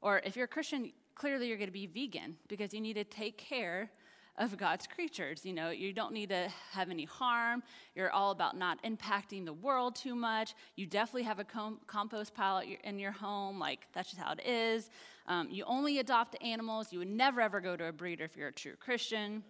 Or 0.00 0.20
if 0.24 0.36
you're 0.36 0.46
a 0.46 0.48
Christian, 0.48 0.92
clearly 1.14 1.48
you're 1.48 1.58
going 1.58 1.68
to 1.68 1.72
be 1.72 1.86
vegan 1.86 2.36
because 2.48 2.72
you 2.72 2.80
need 2.80 2.94
to 2.94 3.04
take 3.04 3.36
care 3.36 3.90
of 4.38 4.56
God's 4.56 4.86
creatures. 4.86 5.44
You 5.44 5.52
know, 5.52 5.70
you 5.70 5.92
don't 5.92 6.12
need 6.12 6.30
to 6.30 6.48
have 6.72 6.90
any 6.90 7.04
harm. 7.04 7.62
You're 7.94 8.10
all 8.10 8.30
about 8.30 8.56
not 8.56 8.82
impacting 8.82 9.44
the 9.44 9.52
world 9.52 9.94
too 9.94 10.14
much. 10.14 10.54
You 10.76 10.86
definitely 10.86 11.24
have 11.24 11.38
a 11.38 11.44
com- 11.44 11.80
compost 11.86 12.34
pile 12.34 12.62
in 12.84 12.98
your 12.98 13.12
home. 13.12 13.58
Like, 13.58 13.86
that's 13.92 14.10
just 14.10 14.20
how 14.20 14.32
it 14.32 14.46
is. 14.46 14.90
Um, 15.26 15.48
you 15.50 15.64
only 15.64 15.98
adopt 15.98 16.36
animals. 16.42 16.92
You 16.92 17.00
would 17.00 17.08
never 17.08 17.40
ever 17.40 17.60
go 17.60 17.76
to 17.76 17.86
a 17.86 17.92
breeder 17.92 18.24
if 18.24 18.36
you're 18.36 18.48
a 18.48 18.52
true 18.52 18.76
Christian. 18.80 19.42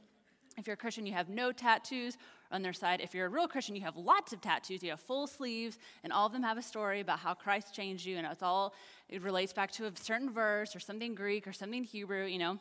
If 0.59 0.67
you're 0.67 0.75
a 0.75 0.77
Christian, 0.77 1.07
you 1.07 1.15
have 1.15 1.31
no 1.31 1.51
tattoos 1.51 2.19
on 2.51 2.61
their 2.61 2.75
side. 2.75 3.01
If 3.01 3.15
you're 3.15 3.25
a 3.27 3.31
real 3.31 3.49
Christian, 3.49 3.75
you 3.75 3.83
have 3.83 3.97
lots 3.97 4.35
of 4.35 4.43
tattoos. 4.43 4.83
You 4.83 4.91
have 4.91 5.01
full 5.01 5.27
sleeves, 5.27 5.79
and 6.05 6.13
all 6.13 6.27
of 6.27 6.33
them 6.33 6.43
have 6.43 6.59
a 6.59 6.63
story 6.63 7.01
about 7.01 7.21
how 7.21 7.33
Christ 7.33 7.75
changed 7.75 8.05
you, 8.05 8.19
and 8.19 8.27
it's 8.27 8.43
all, 8.43 8.75
it 9.09 9.23
relates 9.23 9.55
back 9.55 9.71
to 9.73 9.87
a 9.87 9.93
certain 9.95 10.29
verse 10.29 10.77
or 10.77 10.81
something 10.81 11.15
Greek 11.15 11.47
or 11.47 11.55
something 11.55 11.85
Hebrew, 11.85 12.27
you 12.27 12.39
know. 12.39 12.59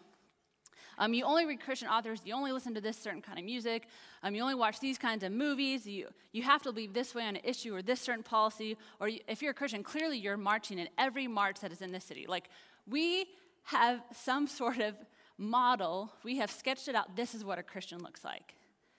Um, 1.01 1.15
you 1.15 1.25
only 1.25 1.47
read 1.47 1.59
Christian 1.59 1.87
authors. 1.87 2.21
You 2.23 2.35
only 2.35 2.51
listen 2.51 2.75
to 2.75 2.81
this 2.81 2.95
certain 2.95 3.23
kind 3.23 3.39
of 3.39 3.43
music. 3.43 3.87
Um, 4.21 4.35
you 4.35 4.43
only 4.43 4.53
watch 4.53 4.79
these 4.79 4.99
kinds 4.99 5.23
of 5.23 5.31
movies. 5.31 5.87
You, 5.87 6.09
you 6.31 6.43
have 6.43 6.61
to 6.61 6.71
believe 6.71 6.93
this 6.93 7.15
way 7.15 7.23
on 7.23 7.37
an 7.37 7.41
issue 7.43 7.73
or 7.73 7.81
this 7.81 7.99
certain 7.99 8.21
policy. 8.21 8.77
Or 8.99 9.07
you, 9.09 9.19
if 9.27 9.41
you're 9.41 9.49
a 9.49 9.55
Christian, 9.55 9.81
clearly 9.81 10.19
you're 10.19 10.37
marching 10.37 10.77
in 10.77 10.87
every 10.99 11.25
march 11.25 11.59
that 11.61 11.71
is 11.71 11.81
in 11.81 11.91
this 11.91 12.05
city. 12.05 12.27
Like, 12.27 12.49
we 12.87 13.25
have 13.63 14.03
some 14.13 14.45
sort 14.61 14.77
of 14.77 14.93
model. 15.39 16.13
We 16.23 16.37
have 16.37 16.51
sketched 16.51 16.87
it 16.87 16.93
out. 16.93 17.15
This 17.15 17.33
is 17.33 17.43
what 17.43 17.57
a 17.57 17.63
Christian 17.63 17.97
looks 18.03 18.23
like. 18.23 18.53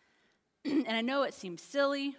and 0.64 0.90
I 0.90 1.02
know 1.02 1.23
it 1.23 1.35
seems 1.35 1.62
silly, 1.62 2.16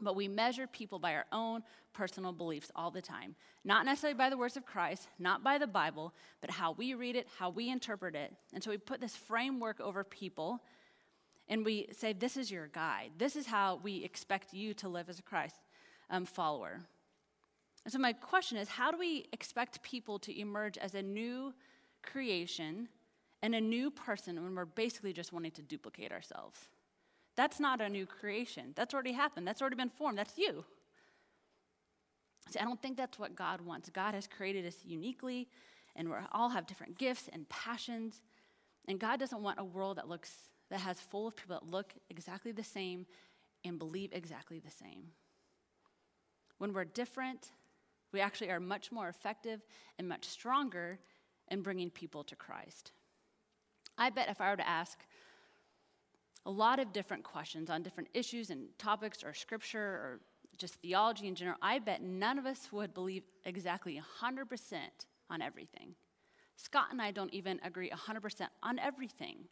but 0.00 0.14
we 0.14 0.28
measure 0.28 0.68
people 0.68 1.00
by 1.00 1.14
our 1.14 1.26
own 1.32 1.64
personal 1.92 2.32
beliefs 2.32 2.70
all 2.74 2.90
the 2.90 3.02
time. 3.02 3.34
Not 3.64 3.84
necessarily 3.84 4.16
by 4.16 4.30
the 4.30 4.36
words 4.36 4.56
of 4.56 4.66
Christ, 4.66 5.08
not 5.18 5.44
by 5.44 5.58
the 5.58 5.66
Bible, 5.66 6.12
but 6.40 6.50
how 6.50 6.72
we 6.72 6.94
read 6.94 7.16
it, 7.16 7.28
how 7.38 7.50
we 7.50 7.70
interpret 7.70 8.14
it. 8.14 8.34
And 8.52 8.62
so 8.62 8.70
we 8.70 8.78
put 8.78 9.00
this 9.00 9.16
framework 9.16 9.80
over 9.80 10.04
people 10.04 10.60
and 11.48 11.64
we 11.64 11.88
say, 11.92 12.12
This 12.12 12.36
is 12.36 12.50
your 12.50 12.68
guide. 12.68 13.10
This 13.18 13.36
is 13.36 13.46
how 13.46 13.80
we 13.82 14.04
expect 14.04 14.54
you 14.54 14.74
to 14.74 14.88
live 14.88 15.08
as 15.08 15.18
a 15.18 15.22
Christ 15.22 15.56
um, 16.10 16.24
follower. 16.24 16.80
And 17.84 17.92
so 17.92 17.98
my 17.98 18.12
question 18.12 18.58
is 18.58 18.68
how 18.68 18.90
do 18.90 18.98
we 18.98 19.26
expect 19.32 19.82
people 19.82 20.18
to 20.20 20.40
emerge 20.40 20.78
as 20.78 20.94
a 20.94 21.02
new 21.02 21.52
creation 22.02 22.88
and 23.42 23.54
a 23.54 23.60
new 23.60 23.90
person 23.90 24.42
when 24.42 24.54
we're 24.54 24.64
basically 24.64 25.12
just 25.12 25.32
wanting 25.32 25.50
to 25.52 25.62
duplicate 25.62 26.12
ourselves? 26.12 26.68
That's 27.34 27.58
not 27.58 27.80
a 27.80 27.88
new 27.88 28.06
creation. 28.06 28.72
That's 28.76 28.94
already 28.94 29.12
happened. 29.12 29.46
That's 29.46 29.60
already 29.62 29.76
been 29.76 29.88
formed. 29.88 30.18
That's 30.18 30.36
you. 30.36 30.64
See, 32.50 32.58
I 32.58 32.64
don't 32.64 32.80
think 32.80 32.96
that's 32.96 33.18
what 33.18 33.34
God 33.36 33.60
wants. 33.60 33.88
God 33.90 34.14
has 34.14 34.26
created 34.26 34.66
us 34.66 34.76
uniquely, 34.84 35.48
and 35.96 36.08
we 36.08 36.16
all 36.32 36.50
have 36.50 36.66
different 36.66 36.98
gifts 36.98 37.28
and 37.32 37.48
passions. 37.48 38.20
And 38.88 38.98
God 38.98 39.20
doesn't 39.20 39.42
want 39.42 39.58
a 39.60 39.64
world 39.64 39.98
that 39.98 40.08
looks 40.08 40.32
that 40.70 40.80
has 40.80 40.98
full 40.98 41.28
of 41.28 41.36
people 41.36 41.54
that 41.54 41.70
look 41.70 41.92
exactly 42.08 42.50
the 42.50 42.64
same 42.64 43.04
and 43.64 43.78
believe 43.78 44.10
exactly 44.12 44.58
the 44.58 44.70
same. 44.70 45.08
When 46.56 46.72
we're 46.72 46.84
different, 46.84 47.50
we 48.10 48.20
actually 48.20 48.50
are 48.50 48.60
much 48.60 48.90
more 48.90 49.08
effective 49.08 49.60
and 49.98 50.08
much 50.08 50.24
stronger 50.24 50.98
in 51.48 51.60
bringing 51.60 51.90
people 51.90 52.24
to 52.24 52.36
Christ. 52.36 52.92
I 53.98 54.08
bet 54.10 54.30
if 54.30 54.40
I 54.40 54.50
were 54.50 54.56
to 54.56 54.68
ask 54.68 54.98
a 56.46 56.50
lot 56.50 56.78
of 56.78 56.92
different 56.92 57.22
questions 57.22 57.68
on 57.68 57.82
different 57.82 58.08
issues 58.14 58.50
and 58.50 58.68
topics 58.78 59.22
or 59.22 59.34
scripture 59.34 59.78
or 59.78 60.20
just 60.62 60.76
theology 60.76 61.26
in 61.26 61.34
general, 61.34 61.58
I 61.60 61.80
bet 61.80 62.02
none 62.02 62.38
of 62.38 62.46
us 62.46 62.68
would 62.72 62.94
believe 62.94 63.24
exactly 63.44 64.00
100% 64.22 64.74
on 65.28 65.42
everything. 65.42 65.96
Scott 66.56 66.86
and 66.92 67.02
I 67.02 67.10
don't 67.10 67.34
even 67.34 67.60
agree 67.64 67.90
100% 67.90 68.46
on 68.62 68.78
everything 68.78 69.48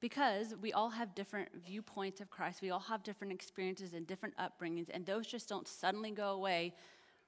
because 0.00 0.54
we 0.60 0.72
all 0.72 0.90
have 0.90 1.14
different 1.14 1.50
viewpoints 1.64 2.20
of 2.20 2.30
Christ. 2.30 2.62
We 2.62 2.70
all 2.70 2.80
have 2.80 3.04
different 3.04 3.32
experiences 3.32 3.94
and 3.94 4.06
different 4.06 4.34
upbringings, 4.38 4.88
and 4.92 5.06
those 5.06 5.26
just 5.26 5.48
don't 5.48 5.68
suddenly 5.68 6.10
go 6.10 6.30
away 6.30 6.74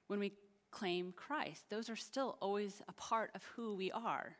when 0.07 0.19
we 0.19 0.33
claim 0.69 1.13
Christ. 1.15 1.69
Those 1.69 1.89
are 1.89 1.95
still 1.95 2.37
always 2.41 2.81
a 2.89 2.93
part 2.93 3.31
of 3.35 3.43
who 3.55 3.75
we 3.75 3.89
are. 3.91 4.35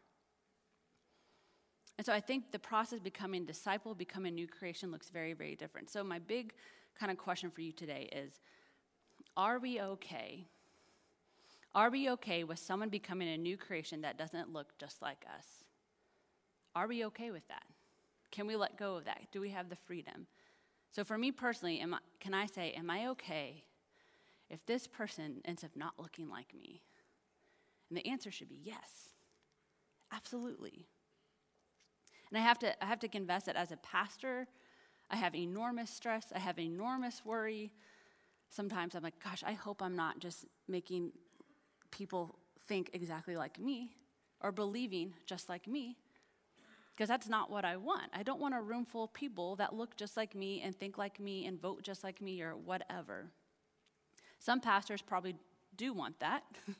And 1.98 2.06
so 2.06 2.12
I 2.12 2.20
think 2.20 2.52
the 2.52 2.60
process 2.60 2.98
of 2.98 3.04
becoming 3.04 3.46
disciple, 3.46 3.96
becoming 3.96 4.36
new 4.36 4.48
creation 4.48 4.92
looks 4.92 5.10
very, 5.10 5.34
very 5.34 5.56
different. 5.56 5.90
So 5.90 6.04
my 6.04 6.20
big 6.20 6.54
kind 7.00 7.12
of 7.12 7.18
question 7.18 7.50
for 7.50 7.62
you 7.62 7.72
today 7.72 8.10
is 8.12 8.40
Are 9.36 9.60
we 9.60 9.82
okay? 9.82 10.46
Are 11.76 11.90
we 11.90 12.10
okay 12.12 12.44
with 12.44 12.60
someone 12.60 12.90
becoming 12.90 13.30
a 13.30 13.38
new 13.38 13.58
creation 13.58 14.02
that 14.02 14.18
doesn't 14.18 14.54
look 14.54 14.78
just 14.78 15.02
like 15.02 15.26
us? 15.38 15.46
Are 16.76 16.88
we 16.88 17.06
okay 17.06 17.32
with 17.32 17.48
that? 17.48 17.64
Can 18.32 18.48
we 18.48 18.56
let 18.56 18.78
go 18.78 18.96
of 18.96 19.06
that? 19.06 19.28
Do 19.32 19.42
we 19.42 19.50
have 19.50 19.70
the 19.70 19.76
freedom? 19.76 20.28
So, 20.92 21.04
for 21.04 21.18
me 21.18 21.32
personally, 21.32 21.84
I, 21.84 21.98
can 22.20 22.34
I 22.34 22.46
say, 22.46 22.72
Am 22.74 22.90
I 22.90 23.08
okay 23.10 23.64
if 24.50 24.66
this 24.66 24.88
person 24.88 25.42
ends 25.46 25.64
up 25.64 25.72
not 25.76 25.94
looking 25.98 26.30
like 26.30 26.54
me? 26.54 26.82
And 27.90 27.98
the 27.98 28.08
answer 28.08 28.32
should 28.32 28.50
be 28.50 28.60
yes, 28.64 29.10
absolutely. 30.12 30.88
And 32.32 32.40
I 32.40 32.42
have 32.42 32.58
to, 32.60 32.84
I 32.84 32.88
have 32.88 33.00
to 33.02 33.08
confess 33.08 33.44
that 33.44 33.56
as 33.56 33.72
a 33.72 33.78
pastor, 33.78 34.48
I 35.10 35.16
have 35.16 35.36
enormous 35.36 35.90
stress, 35.90 36.28
I 36.34 36.40
have 36.40 36.60
enormous 36.60 37.24
worry. 37.24 37.74
Sometimes 38.50 38.96
I'm 38.96 39.04
like, 39.04 39.24
gosh, 39.24 39.44
I 39.46 39.54
hope 39.54 39.82
I'm 39.82 39.96
not 39.96 40.20
just 40.20 40.46
making 40.68 41.12
people 41.92 42.36
think 42.68 42.92
exactly 42.94 43.36
like 43.36 43.60
me 43.60 43.96
or 44.42 44.52
believing 44.52 45.14
just 45.26 45.50
like 45.50 45.68
me. 45.68 45.98
Because 46.96 47.10
that's 47.10 47.28
not 47.28 47.50
what 47.50 47.66
I 47.66 47.78
want. 47.78 48.04
I 48.14 48.22
don't 48.22 48.40
want 48.40 48.54
a 48.54 48.62
room 48.62 48.86
full 48.86 49.06
of 49.06 49.14
people 49.14 49.56
that 49.56 49.74
look 49.74 49.96
just 49.98 50.16
like 50.16 50.36
me 50.36 50.62
and 50.64 50.76
think 50.76 50.98
like 50.98 51.20
me 51.20 51.48
and 51.48 51.60
vote 51.60 51.82
just 51.82 52.04
like 52.04 52.22
me 52.22 52.42
or 52.44 52.56
whatever. 52.56 53.32
Some 54.40 54.60
pastors 54.60 55.02
probably 55.02 55.36
do 55.76 55.94
want 55.94 56.20
that. 56.20 56.44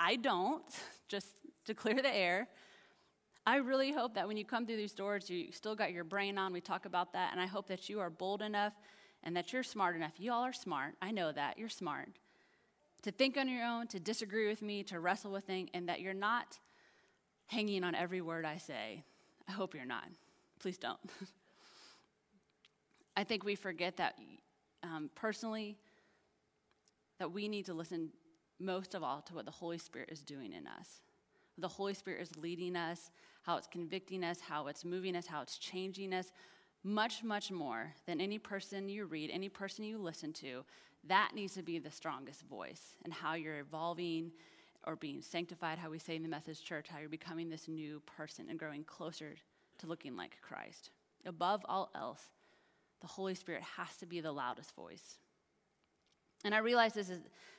I 0.00 0.16
don't, 0.16 0.64
just 1.08 1.26
to 1.66 1.74
clear 1.74 2.00
the 2.00 2.14
air. 2.14 2.48
I 3.48 3.56
really 3.56 3.92
hope 3.92 4.12
that 4.16 4.28
when 4.28 4.36
you 4.36 4.44
come 4.44 4.66
through 4.66 4.76
these 4.76 4.92
doors, 4.92 5.30
you 5.30 5.52
still 5.52 5.74
got 5.74 5.90
your 5.90 6.04
brain 6.04 6.36
on. 6.36 6.52
We 6.52 6.60
talk 6.60 6.84
about 6.84 7.14
that. 7.14 7.32
And 7.32 7.40
I 7.40 7.46
hope 7.46 7.66
that 7.68 7.88
you 7.88 7.98
are 7.98 8.10
bold 8.10 8.42
enough 8.42 8.74
and 9.24 9.34
that 9.38 9.54
you're 9.54 9.62
smart 9.62 9.96
enough. 9.96 10.12
You 10.18 10.32
all 10.32 10.42
are 10.42 10.52
smart. 10.52 10.96
I 11.00 11.12
know 11.12 11.32
that. 11.32 11.58
You're 11.58 11.70
smart. 11.70 12.10
To 13.04 13.10
think 13.10 13.38
on 13.38 13.48
your 13.48 13.64
own, 13.64 13.86
to 13.86 13.98
disagree 13.98 14.48
with 14.48 14.60
me, 14.60 14.82
to 14.82 15.00
wrestle 15.00 15.32
with 15.32 15.44
things, 15.44 15.70
and 15.72 15.88
that 15.88 16.02
you're 16.02 16.12
not 16.12 16.58
hanging 17.46 17.84
on 17.84 17.94
every 17.94 18.20
word 18.20 18.44
I 18.44 18.58
say. 18.58 19.02
I 19.48 19.52
hope 19.52 19.74
you're 19.74 19.86
not. 19.86 20.04
Please 20.60 20.76
don't. 20.76 21.00
I 23.16 23.24
think 23.24 23.44
we 23.44 23.54
forget 23.54 23.96
that 23.96 24.16
um, 24.82 25.08
personally, 25.14 25.78
that 27.18 27.32
we 27.32 27.48
need 27.48 27.64
to 27.64 27.72
listen 27.72 28.10
most 28.60 28.94
of 28.94 29.02
all 29.02 29.22
to 29.22 29.34
what 29.34 29.46
the 29.46 29.52
Holy 29.52 29.78
Spirit 29.78 30.10
is 30.12 30.20
doing 30.20 30.52
in 30.52 30.66
us. 30.66 31.00
The 31.58 31.68
Holy 31.68 31.94
Spirit 31.94 32.22
is 32.22 32.36
leading 32.36 32.76
us, 32.76 33.10
how 33.42 33.56
it's 33.56 33.66
convicting 33.66 34.24
us, 34.24 34.40
how 34.40 34.68
it's 34.68 34.84
moving 34.84 35.16
us, 35.16 35.26
how 35.26 35.42
it's 35.42 35.58
changing 35.58 36.14
us. 36.14 36.30
much, 36.84 37.24
much 37.24 37.50
more 37.50 37.92
than 38.06 38.20
any 38.20 38.38
person 38.38 38.88
you 38.88 39.06
read, 39.06 39.30
any 39.32 39.48
person 39.48 39.84
you 39.84 39.98
listen 39.98 40.32
to, 40.32 40.64
that 41.04 41.32
needs 41.34 41.54
to 41.54 41.62
be 41.62 41.78
the 41.78 41.90
strongest 41.90 42.42
voice 42.42 42.96
and 43.04 43.12
how 43.12 43.34
you're 43.34 43.58
evolving 43.58 44.32
or 44.84 44.96
being 44.96 45.20
sanctified, 45.20 45.78
how 45.78 45.90
we 45.90 45.98
say 45.98 46.16
in 46.16 46.22
the 46.22 46.28
Methodist 46.28 46.64
Church, 46.64 46.86
how 46.88 46.98
you're 46.98 47.08
becoming 47.08 47.50
this 47.50 47.68
new 47.68 48.00
person 48.06 48.46
and 48.48 48.58
growing 48.58 48.84
closer 48.84 49.34
to 49.78 49.86
looking 49.86 50.16
like 50.16 50.38
Christ. 50.40 50.90
Above 51.26 51.62
all 51.68 51.90
else, 51.94 52.22
the 53.00 53.06
Holy 53.06 53.34
Spirit 53.34 53.62
has 53.76 53.96
to 53.96 54.06
be 54.06 54.20
the 54.20 54.32
loudest 54.32 54.74
voice. 54.74 55.18
And 56.44 56.54
I 56.54 56.58
realize 56.58 56.94
this 56.94 57.10
is, 57.10 57.18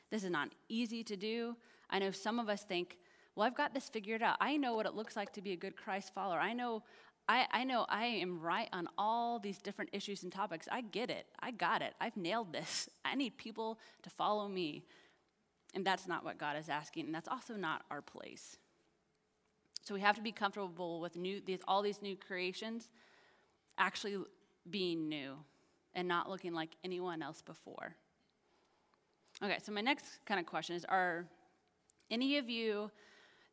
this 0.09 0.23
is 0.23 0.31
not 0.31 0.49
easy 0.69 1.03
to 1.03 1.15
do. 1.15 1.55
I 1.89 1.99
know 1.99 2.11
some 2.11 2.39
of 2.39 2.49
us 2.49 2.63
think, 2.63 2.97
well, 3.39 3.47
I've 3.47 3.55
got 3.55 3.73
this 3.73 3.87
figured 3.87 4.21
out. 4.21 4.35
I 4.41 4.57
know 4.57 4.75
what 4.75 4.85
it 4.85 4.95
looks 4.95 5.15
like 5.15 5.31
to 5.31 5.41
be 5.41 5.53
a 5.53 5.55
good 5.55 5.77
Christ 5.77 6.13
follower. 6.13 6.39
I 6.39 6.51
know, 6.51 6.83
I, 7.29 7.45
I 7.53 7.63
know 7.63 7.85
I 7.87 8.03
am 8.03 8.41
right 8.41 8.67
on 8.73 8.89
all 8.97 9.39
these 9.39 9.59
different 9.59 9.91
issues 9.93 10.23
and 10.23 10.31
topics. 10.31 10.67
I 10.69 10.81
get 10.81 11.09
it. 11.09 11.25
I 11.39 11.51
got 11.51 11.81
it. 11.81 11.93
I've 12.01 12.17
nailed 12.17 12.51
this. 12.51 12.89
I 13.05 13.15
need 13.15 13.37
people 13.37 13.79
to 14.03 14.09
follow 14.09 14.49
me. 14.49 14.83
And 15.73 15.85
that's 15.85 16.05
not 16.05 16.25
what 16.25 16.37
God 16.37 16.57
is 16.57 16.67
asking, 16.67 17.05
and 17.05 17.15
that's 17.15 17.29
also 17.29 17.53
not 17.53 17.83
our 17.89 18.01
place. 18.01 18.57
So 19.83 19.93
we 19.93 20.01
have 20.01 20.17
to 20.17 20.21
be 20.21 20.33
comfortable 20.33 20.99
with 20.99 21.15
new, 21.15 21.39
these, 21.39 21.59
all 21.65 21.81
these 21.81 22.01
new 22.01 22.17
creations 22.17 22.91
actually 23.77 24.17
being 24.69 25.07
new 25.07 25.35
and 25.93 26.09
not 26.09 26.29
looking 26.29 26.53
like 26.53 26.71
anyone 26.83 27.21
else 27.23 27.41
before. 27.41 27.95
Okay, 29.41 29.59
so 29.63 29.71
my 29.71 29.79
next 29.79 30.25
kind 30.25 30.41
of 30.41 30.45
question 30.45 30.75
is 30.75 30.83
Are 30.83 31.25
any 32.11 32.37
of 32.37 32.49
you 32.49 32.91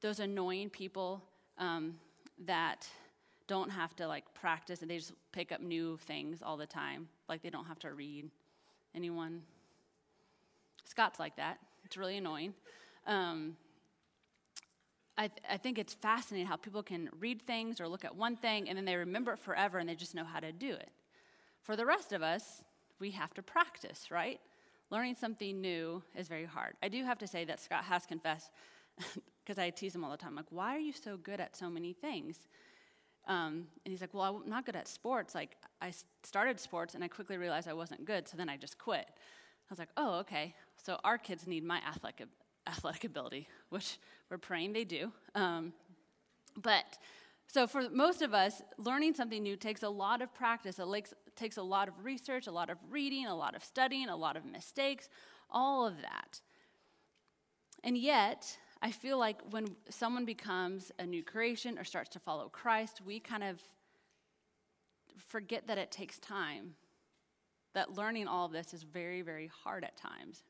those 0.00 0.20
annoying 0.20 0.70
people 0.70 1.22
um, 1.58 1.94
that 2.44 2.86
don't 3.46 3.70
have 3.70 3.94
to 3.96 4.06
like 4.06 4.24
practice 4.34 4.82
and 4.82 4.90
they 4.90 4.98
just 4.98 5.12
pick 5.32 5.52
up 5.52 5.60
new 5.60 5.96
things 5.98 6.42
all 6.42 6.56
the 6.56 6.66
time? 6.66 7.08
Like 7.28 7.42
they 7.42 7.50
don't 7.50 7.66
have 7.66 7.78
to 7.80 7.92
read? 7.92 8.30
Anyone? 8.94 9.42
Scott's 10.84 11.18
like 11.18 11.36
that. 11.36 11.58
It's 11.84 11.96
really 11.96 12.16
annoying. 12.16 12.54
Um, 13.06 13.56
I, 15.18 15.28
th- 15.28 15.42
I 15.50 15.56
think 15.56 15.78
it's 15.78 15.94
fascinating 15.94 16.46
how 16.46 16.56
people 16.56 16.82
can 16.82 17.08
read 17.18 17.42
things 17.42 17.80
or 17.80 17.88
look 17.88 18.04
at 18.04 18.14
one 18.14 18.36
thing 18.36 18.68
and 18.68 18.76
then 18.76 18.84
they 18.84 18.96
remember 18.96 19.32
it 19.32 19.38
forever 19.38 19.78
and 19.78 19.88
they 19.88 19.94
just 19.94 20.14
know 20.14 20.24
how 20.24 20.40
to 20.40 20.52
do 20.52 20.72
it. 20.72 20.90
For 21.62 21.74
the 21.74 21.86
rest 21.86 22.12
of 22.12 22.22
us, 22.22 22.62
we 23.00 23.10
have 23.12 23.32
to 23.34 23.42
practice, 23.42 24.10
right? 24.10 24.40
Learning 24.90 25.16
something 25.16 25.60
new 25.60 26.02
is 26.14 26.28
very 26.28 26.44
hard. 26.44 26.74
I 26.82 26.88
do 26.88 27.02
have 27.04 27.18
to 27.18 27.26
say 27.26 27.44
that 27.44 27.60
Scott 27.60 27.84
has 27.84 28.06
confessed, 28.06 28.50
because 29.44 29.58
I 29.58 29.70
tease 29.70 29.94
him 29.94 30.04
all 30.04 30.10
the 30.10 30.16
time, 30.16 30.34
like, 30.34 30.46
why 30.50 30.74
are 30.74 30.80
you 30.80 30.92
so 30.92 31.16
good 31.16 31.40
at 31.40 31.56
so 31.56 31.70
many 31.70 31.92
things? 31.92 32.48
Um, 33.28 33.66
and 33.84 33.92
he's 33.92 34.00
like, 34.00 34.14
well, 34.14 34.42
I'm 34.44 34.48
not 34.48 34.66
good 34.66 34.76
at 34.76 34.88
sports. 34.88 35.34
Like, 35.34 35.56
I 35.80 35.92
started 36.22 36.60
sports 36.60 36.94
and 36.94 37.02
I 37.02 37.08
quickly 37.08 37.36
realized 37.36 37.68
I 37.68 37.72
wasn't 37.72 38.04
good, 38.04 38.28
so 38.28 38.36
then 38.36 38.48
I 38.48 38.56
just 38.56 38.78
quit. 38.78 39.06
I 39.08 39.70
was 39.70 39.78
like, 39.78 39.90
oh, 39.96 40.18
okay. 40.20 40.54
So 40.82 40.98
our 41.02 41.18
kids 41.18 41.46
need 41.46 41.64
my 41.64 41.78
athletic, 41.78 42.28
athletic 42.66 43.04
ability, 43.04 43.48
which 43.70 43.98
we're 44.30 44.38
praying 44.38 44.72
they 44.72 44.84
do. 44.84 45.12
Um, 45.34 45.72
but 46.56 46.98
so 47.48 47.66
for 47.66 47.88
most 47.90 48.22
of 48.22 48.34
us, 48.34 48.62
learning 48.78 49.14
something 49.14 49.42
new 49.42 49.56
takes 49.56 49.82
a 49.82 49.88
lot 49.88 50.22
of 50.22 50.32
practice. 50.34 50.78
It 50.78 51.14
takes 51.36 51.56
a 51.56 51.62
lot 51.62 51.88
of 51.88 52.04
research, 52.04 52.46
a 52.46 52.52
lot 52.52 52.70
of 52.70 52.78
reading, 52.90 53.26
a 53.26 53.34
lot 53.34 53.54
of 53.54 53.64
studying, 53.64 54.08
a 54.08 54.16
lot 54.16 54.36
of 54.36 54.44
mistakes, 54.44 55.08
all 55.50 55.86
of 55.86 56.00
that. 56.02 56.40
And 57.84 57.96
yet, 57.96 58.58
I 58.86 58.92
feel 58.92 59.18
like 59.18 59.40
when 59.50 59.74
someone 59.88 60.24
becomes 60.24 60.92
a 61.00 61.04
new 61.04 61.24
creation 61.24 61.76
or 61.76 61.82
starts 61.82 62.08
to 62.10 62.20
follow 62.20 62.48
Christ, 62.48 63.00
we 63.04 63.18
kind 63.18 63.42
of 63.42 63.60
forget 65.18 65.66
that 65.66 65.76
it 65.76 65.90
takes 65.90 66.20
time 66.20 66.76
that 67.74 67.96
learning 67.96 68.28
all 68.28 68.46
of 68.46 68.52
this 68.52 68.72
is 68.72 68.84
very, 68.84 69.22
very 69.22 69.50
hard 69.64 69.82
at 69.82 69.96
times. 69.96 70.44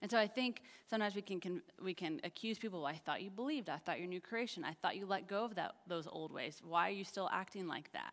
And 0.00 0.08
so 0.08 0.16
I 0.16 0.28
think 0.28 0.62
sometimes 0.88 1.16
we 1.16 1.22
can, 1.22 1.40
can, 1.40 1.60
we 1.82 1.92
can 1.92 2.20
accuse 2.22 2.56
people, 2.56 2.82
well, 2.82 2.88
I 2.88 2.98
thought 3.04 3.20
you 3.20 3.30
believed, 3.30 3.68
I 3.68 3.78
thought 3.78 3.98
you're 3.98 4.06
new 4.06 4.20
creation, 4.20 4.62
I 4.62 4.74
thought 4.80 4.96
you 4.96 5.06
let 5.06 5.26
go 5.26 5.44
of 5.44 5.56
that, 5.56 5.74
those 5.88 6.06
old 6.06 6.32
ways. 6.32 6.62
Why 6.64 6.86
are 6.86 6.92
you 6.92 7.02
still 7.02 7.28
acting 7.32 7.66
like 7.66 7.90
that? 7.94 8.12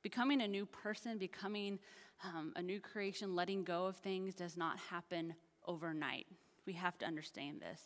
Becoming 0.00 0.40
a 0.40 0.48
new 0.48 0.64
person, 0.64 1.18
becoming 1.18 1.80
um, 2.24 2.54
a 2.56 2.62
new 2.62 2.80
creation, 2.80 3.36
letting 3.36 3.62
go 3.62 3.84
of 3.84 3.96
things 3.96 4.34
does 4.34 4.56
not 4.56 4.78
happen 4.78 5.34
overnight. 5.66 6.26
We 6.66 6.74
have 6.74 6.98
to 6.98 7.06
understand 7.06 7.60
this. 7.60 7.80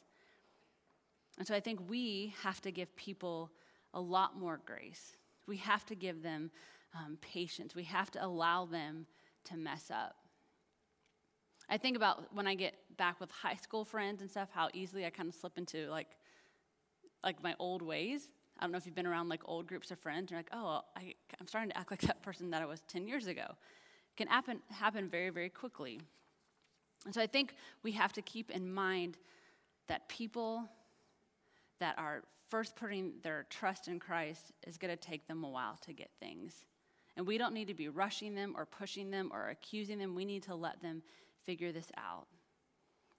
And 1.38 1.46
so 1.46 1.54
I 1.54 1.60
think 1.60 1.80
we 1.88 2.34
have 2.42 2.60
to 2.62 2.70
give 2.70 2.94
people 2.96 3.50
a 3.94 4.00
lot 4.00 4.38
more 4.38 4.60
grace. 4.64 5.16
We 5.46 5.56
have 5.58 5.84
to 5.86 5.94
give 5.94 6.22
them 6.22 6.50
um, 6.94 7.18
patience. 7.20 7.74
We 7.74 7.84
have 7.84 8.10
to 8.12 8.24
allow 8.24 8.66
them 8.66 9.06
to 9.44 9.56
mess 9.56 9.90
up. 9.90 10.16
I 11.68 11.76
think 11.76 11.96
about 11.96 12.34
when 12.34 12.46
I 12.46 12.54
get 12.56 12.74
back 12.96 13.20
with 13.20 13.30
high 13.30 13.54
school 13.54 13.84
friends 13.84 14.20
and 14.20 14.30
stuff, 14.30 14.48
how 14.52 14.68
easily 14.74 15.06
I 15.06 15.10
kind 15.10 15.28
of 15.28 15.34
slip 15.34 15.56
into 15.56 15.88
like, 15.88 16.08
like 17.22 17.42
my 17.42 17.54
old 17.58 17.80
ways. 17.80 18.28
I 18.58 18.64
don't 18.64 18.72
know 18.72 18.78
if 18.78 18.86
you've 18.86 18.94
been 18.94 19.06
around 19.06 19.28
like 19.28 19.42
old 19.44 19.66
groups 19.66 19.90
of 19.90 19.98
friends. 19.98 20.30
You're 20.30 20.40
like, 20.40 20.50
oh, 20.52 20.82
I, 20.96 21.14
am 21.40 21.46
starting 21.46 21.70
to 21.70 21.78
act 21.78 21.90
like 21.90 22.00
that 22.02 22.22
person 22.22 22.50
that 22.50 22.60
I 22.60 22.66
was 22.66 22.82
10 22.88 23.06
years 23.06 23.28
ago. 23.28 23.44
It 23.48 24.16
can 24.16 24.26
happen, 24.26 24.60
happen 24.68 25.08
very, 25.08 25.30
very 25.30 25.48
quickly. 25.48 26.00
And 27.04 27.14
so 27.14 27.20
I 27.20 27.26
think 27.26 27.54
we 27.82 27.92
have 27.92 28.12
to 28.14 28.22
keep 28.22 28.50
in 28.50 28.72
mind 28.72 29.16
that 29.88 30.08
people 30.08 30.68
that 31.78 31.98
are 31.98 32.22
first 32.48 32.76
putting 32.76 33.14
their 33.22 33.46
trust 33.48 33.88
in 33.88 33.98
Christ 33.98 34.52
is 34.66 34.76
going 34.76 34.90
to 34.90 34.96
take 34.96 35.26
them 35.26 35.44
a 35.44 35.48
while 35.48 35.78
to 35.82 35.92
get 35.92 36.10
things. 36.20 36.66
And 37.16 37.26
we 37.26 37.38
don't 37.38 37.54
need 37.54 37.68
to 37.68 37.74
be 37.74 37.88
rushing 37.88 38.34
them 38.34 38.54
or 38.56 38.66
pushing 38.66 39.10
them 39.10 39.30
or 39.32 39.48
accusing 39.48 39.98
them. 39.98 40.14
We 40.14 40.24
need 40.24 40.42
to 40.44 40.54
let 40.54 40.82
them 40.82 41.02
figure 41.44 41.72
this 41.72 41.90
out. 41.96 42.26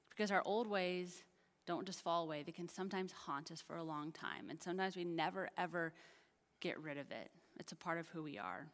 Because 0.10 0.32
our 0.32 0.41
old 0.46 0.67
ways 0.67 1.24
don't 1.65 1.86
just 1.86 2.02
fall 2.02 2.24
away, 2.24 2.44
they 2.44 2.52
can 2.52 2.70
sometimes 2.70 3.12
haunt 3.12 3.52
us 3.52 3.62
for 3.62 3.78
a 3.78 3.84
long 3.84 4.12
time. 4.12 4.50
And 4.50 4.62
sometimes 4.62 4.96
we 4.96 5.06
never, 5.06 5.50
ever 5.58 5.94
get 6.60 6.80
rid 6.80 6.98
of 6.98 7.12
it. 7.12 7.30
It's 7.60 7.72
a 7.72 7.76
part 7.76 8.00
of 8.00 8.08
who 8.10 8.24
we 8.24 8.38
are. 8.38 8.67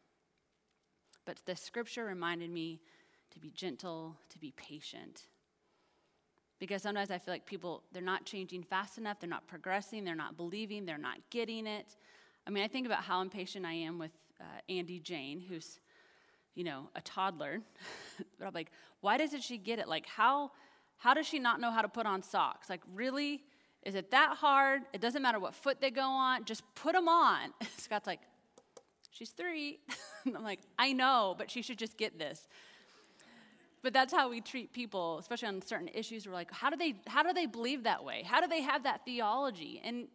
But 1.25 1.41
the 1.45 1.55
scripture 1.55 2.05
reminded 2.05 2.51
me 2.51 2.79
to 3.31 3.39
be 3.39 3.49
gentle, 3.49 4.15
to 4.29 4.39
be 4.39 4.51
patient. 4.55 5.23
Because 6.59 6.81
sometimes 6.81 7.11
I 7.11 7.19
feel 7.19 7.33
like 7.33 7.45
people, 7.45 7.83
they're 7.91 8.01
not 8.01 8.25
changing 8.25 8.63
fast 8.63 8.97
enough, 8.97 9.19
they're 9.19 9.29
not 9.29 9.47
progressing, 9.47 10.03
they're 10.03 10.15
not 10.15 10.37
believing, 10.37 10.85
they're 10.85 10.97
not 10.97 11.17
getting 11.29 11.67
it. 11.67 11.95
I 12.47 12.49
mean, 12.49 12.63
I 12.63 12.67
think 12.67 12.85
about 12.85 13.03
how 13.03 13.21
impatient 13.21 13.65
I 13.65 13.73
am 13.73 13.99
with 13.99 14.11
uh, 14.39 14.43
Andy 14.69 14.99
Jane, 14.99 15.39
who's, 15.39 15.79
you 16.55 16.63
know, 16.63 16.89
a 16.95 17.01
toddler. 17.01 17.61
but 18.39 18.47
I'm 18.47 18.53
like, 18.53 18.71
why 19.01 19.17
doesn't 19.17 19.43
she 19.43 19.57
get 19.57 19.79
it? 19.79 19.87
Like, 19.87 20.07
how, 20.07 20.51
how 20.97 21.13
does 21.13 21.27
she 21.27 21.39
not 21.39 21.59
know 21.59 21.71
how 21.71 21.81
to 21.81 21.89
put 21.89 22.05
on 22.05 22.23
socks? 22.23 22.69
Like, 22.69 22.81
really? 22.93 23.43
Is 23.83 23.95
it 23.95 24.11
that 24.11 24.37
hard? 24.37 24.81
It 24.93 25.01
doesn't 25.01 25.21
matter 25.21 25.39
what 25.39 25.53
foot 25.53 25.79
they 25.79 25.91
go 25.91 26.07
on, 26.07 26.45
just 26.45 26.63
put 26.73 26.93
them 26.93 27.07
on. 27.07 27.53
Scott's 27.77 28.07
like, 28.07 28.21
she's 29.11 29.29
three. 29.29 29.79
I'm 30.25 30.43
like, 30.43 30.59
I 30.79 30.93
know, 30.93 31.35
but 31.37 31.51
she 31.51 31.61
should 31.61 31.77
just 31.77 31.97
get 31.97 32.17
this. 32.17 32.47
But 33.83 33.93
that's 33.93 34.13
how 34.13 34.29
we 34.29 34.41
treat 34.41 34.73
people, 34.73 35.17
especially 35.19 35.49
on 35.49 35.61
certain 35.61 35.89
issues. 35.93 36.25
We're 36.25 36.33
like, 36.33 36.51
how 36.51 36.69
do 36.69 36.77
they 36.77 36.95
how 37.05 37.23
do 37.23 37.31
they 37.33 37.45
believe 37.45 37.83
that 37.83 38.03
way? 38.03 38.23
How 38.25 38.41
do 38.41 38.47
they 38.47 38.61
have 38.61 38.83
that 38.83 39.05
theology? 39.05 39.81
And 39.83 40.07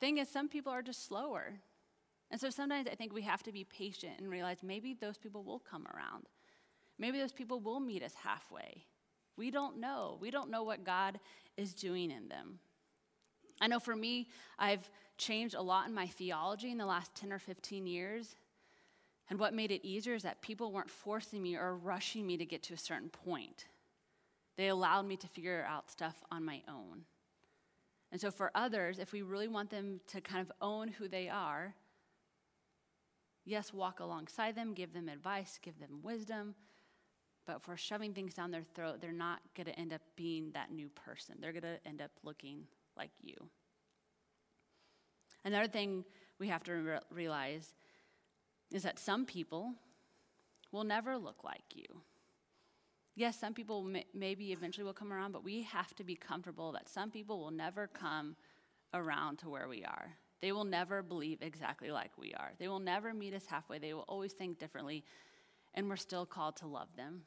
thing 0.00 0.18
is, 0.18 0.28
some 0.28 0.48
people 0.48 0.72
are 0.72 0.82
just 0.82 1.06
slower. 1.06 1.60
And 2.30 2.40
so 2.40 2.48
sometimes 2.48 2.88
I 2.90 2.94
think 2.94 3.12
we 3.12 3.22
have 3.22 3.42
to 3.44 3.52
be 3.52 3.64
patient 3.64 4.14
and 4.18 4.30
realize 4.30 4.58
maybe 4.62 4.94
those 4.94 5.18
people 5.18 5.42
will 5.42 5.58
come 5.58 5.86
around. 5.94 6.26
Maybe 6.98 7.18
those 7.18 7.32
people 7.32 7.60
will 7.60 7.80
meet 7.80 8.02
us 8.02 8.14
halfway. 8.14 8.84
We 9.36 9.50
don't 9.50 9.78
know. 9.78 10.18
We 10.20 10.30
don't 10.30 10.50
know 10.50 10.62
what 10.62 10.84
God 10.84 11.18
is 11.56 11.74
doing 11.74 12.10
in 12.10 12.28
them. 12.28 12.60
I 13.60 13.66
know 13.66 13.80
for 13.80 13.96
me, 13.96 14.28
I've 14.58 14.88
changed 15.18 15.54
a 15.54 15.62
lot 15.62 15.88
in 15.88 15.94
my 15.94 16.06
theology 16.06 16.70
in 16.70 16.78
the 16.78 16.86
last 16.86 17.14
10 17.14 17.32
or 17.32 17.38
15 17.38 17.86
years. 17.86 18.36
And 19.30 19.38
what 19.38 19.54
made 19.54 19.70
it 19.70 19.86
easier 19.86 20.14
is 20.14 20.24
that 20.24 20.42
people 20.42 20.72
weren't 20.72 20.90
forcing 20.90 21.40
me 21.40 21.56
or 21.56 21.76
rushing 21.76 22.26
me 22.26 22.36
to 22.36 22.44
get 22.44 22.64
to 22.64 22.74
a 22.74 22.78
certain 22.78 23.08
point. 23.08 23.66
They 24.56 24.68
allowed 24.68 25.06
me 25.06 25.16
to 25.18 25.28
figure 25.28 25.64
out 25.66 25.88
stuff 25.90 26.16
on 26.32 26.44
my 26.44 26.62
own. 26.68 27.04
And 28.10 28.20
so, 28.20 28.32
for 28.32 28.50
others, 28.56 28.98
if 28.98 29.12
we 29.12 29.22
really 29.22 29.46
want 29.46 29.70
them 29.70 30.00
to 30.08 30.20
kind 30.20 30.40
of 30.40 30.50
own 30.60 30.88
who 30.88 31.06
they 31.06 31.28
are, 31.28 31.76
yes, 33.44 33.72
walk 33.72 34.00
alongside 34.00 34.56
them, 34.56 34.74
give 34.74 34.92
them 34.92 35.08
advice, 35.08 35.60
give 35.62 35.78
them 35.78 36.00
wisdom. 36.02 36.56
But 37.46 37.66
we're 37.68 37.76
shoving 37.76 38.12
things 38.12 38.34
down 38.34 38.50
their 38.50 38.64
throat, 38.64 39.00
they're 39.00 39.12
not 39.12 39.40
going 39.56 39.66
to 39.66 39.78
end 39.78 39.92
up 39.92 40.02
being 40.16 40.50
that 40.54 40.72
new 40.72 40.88
person. 40.88 41.36
They're 41.40 41.52
going 41.52 41.62
to 41.62 41.78
end 41.86 42.02
up 42.02 42.10
looking 42.24 42.64
like 42.96 43.10
you. 43.22 43.36
Another 45.44 45.68
thing 45.68 46.04
we 46.40 46.48
have 46.48 46.64
to 46.64 46.72
re- 46.72 46.98
realize 47.10 47.74
is 48.72 48.82
that 48.82 48.98
some 48.98 49.26
people 49.26 49.74
will 50.72 50.84
never 50.84 51.18
look 51.18 51.42
like 51.44 51.64
you. 51.74 52.02
Yes, 53.16 53.38
some 53.38 53.54
people 53.54 53.82
may, 53.82 54.04
maybe 54.14 54.52
eventually 54.52 54.84
will 54.84 54.92
come 54.92 55.12
around, 55.12 55.32
but 55.32 55.44
we 55.44 55.62
have 55.62 55.94
to 55.96 56.04
be 56.04 56.14
comfortable 56.14 56.72
that 56.72 56.88
some 56.88 57.10
people 57.10 57.38
will 57.38 57.50
never 57.50 57.86
come 57.88 58.36
around 58.94 59.38
to 59.40 59.48
where 59.48 59.68
we 59.68 59.84
are. 59.84 60.12
They 60.40 60.52
will 60.52 60.64
never 60.64 61.02
believe 61.02 61.42
exactly 61.42 61.90
like 61.90 62.12
we 62.16 62.32
are. 62.34 62.52
They 62.58 62.68
will 62.68 62.78
never 62.78 63.12
meet 63.12 63.34
us 63.34 63.46
halfway. 63.46 63.78
They 63.78 63.92
will 63.92 64.06
always 64.08 64.32
think 64.32 64.58
differently, 64.58 65.04
and 65.74 65.88
we're 65.88 65.96
still 65.96 66.24
called 66.24 66.56
to 66.58 66.66
love 66.66 66.88
them. 66.96 67.22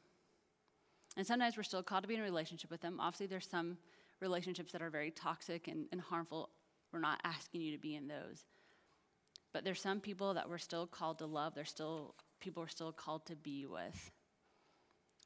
And 1.16 1.26
sometimes 1.26 1.56
we're 1.56 1.62
still 1.62 1.82
called 1.82 2.02
to 2.02 2.08
be 2.08 2.14
in 2.14 2.20
a 2.20 2.24
relationship 2.24 2.70
with 2.70 2.80
them. 2.80 2.98
Obviously, 2.98 3.26
there's 3.26 3.48
some 3.48 3.76
relationships 4.20 4.72
that 4.72 4.82
are 4.82 4.90
very 4.90 5.10
toxic 5.10 5.68
and, 5.68 5.86
and 5.92 6.00
harmful. 6.00 6.50
We're 6.92 6.98
not 7.00 7.20
asking 7.24 7.60
you 7.60 7.72
to 7.72 7.78
be 7.78 7.94
in 7.94 8.08
those. 8.08 8.44
But 9.54 9.64
there's 9.64 9.80
some 9.80 10.00
people 10.00 10.34
that 10.34 10.50
we're 10.50 10.58
still 10.58 10.86
called 10.86 11.18
to 11.20 11.26
love. 11.26 11.54
There's 11.54 11.70
still 11.70 12.16
people 12.40 12.64
we're 12.64 12.68
still 12.68 12.92
called 12.92 13.24
to 13.26 13.36
be 13.36 13.64
with. 13.64 14.10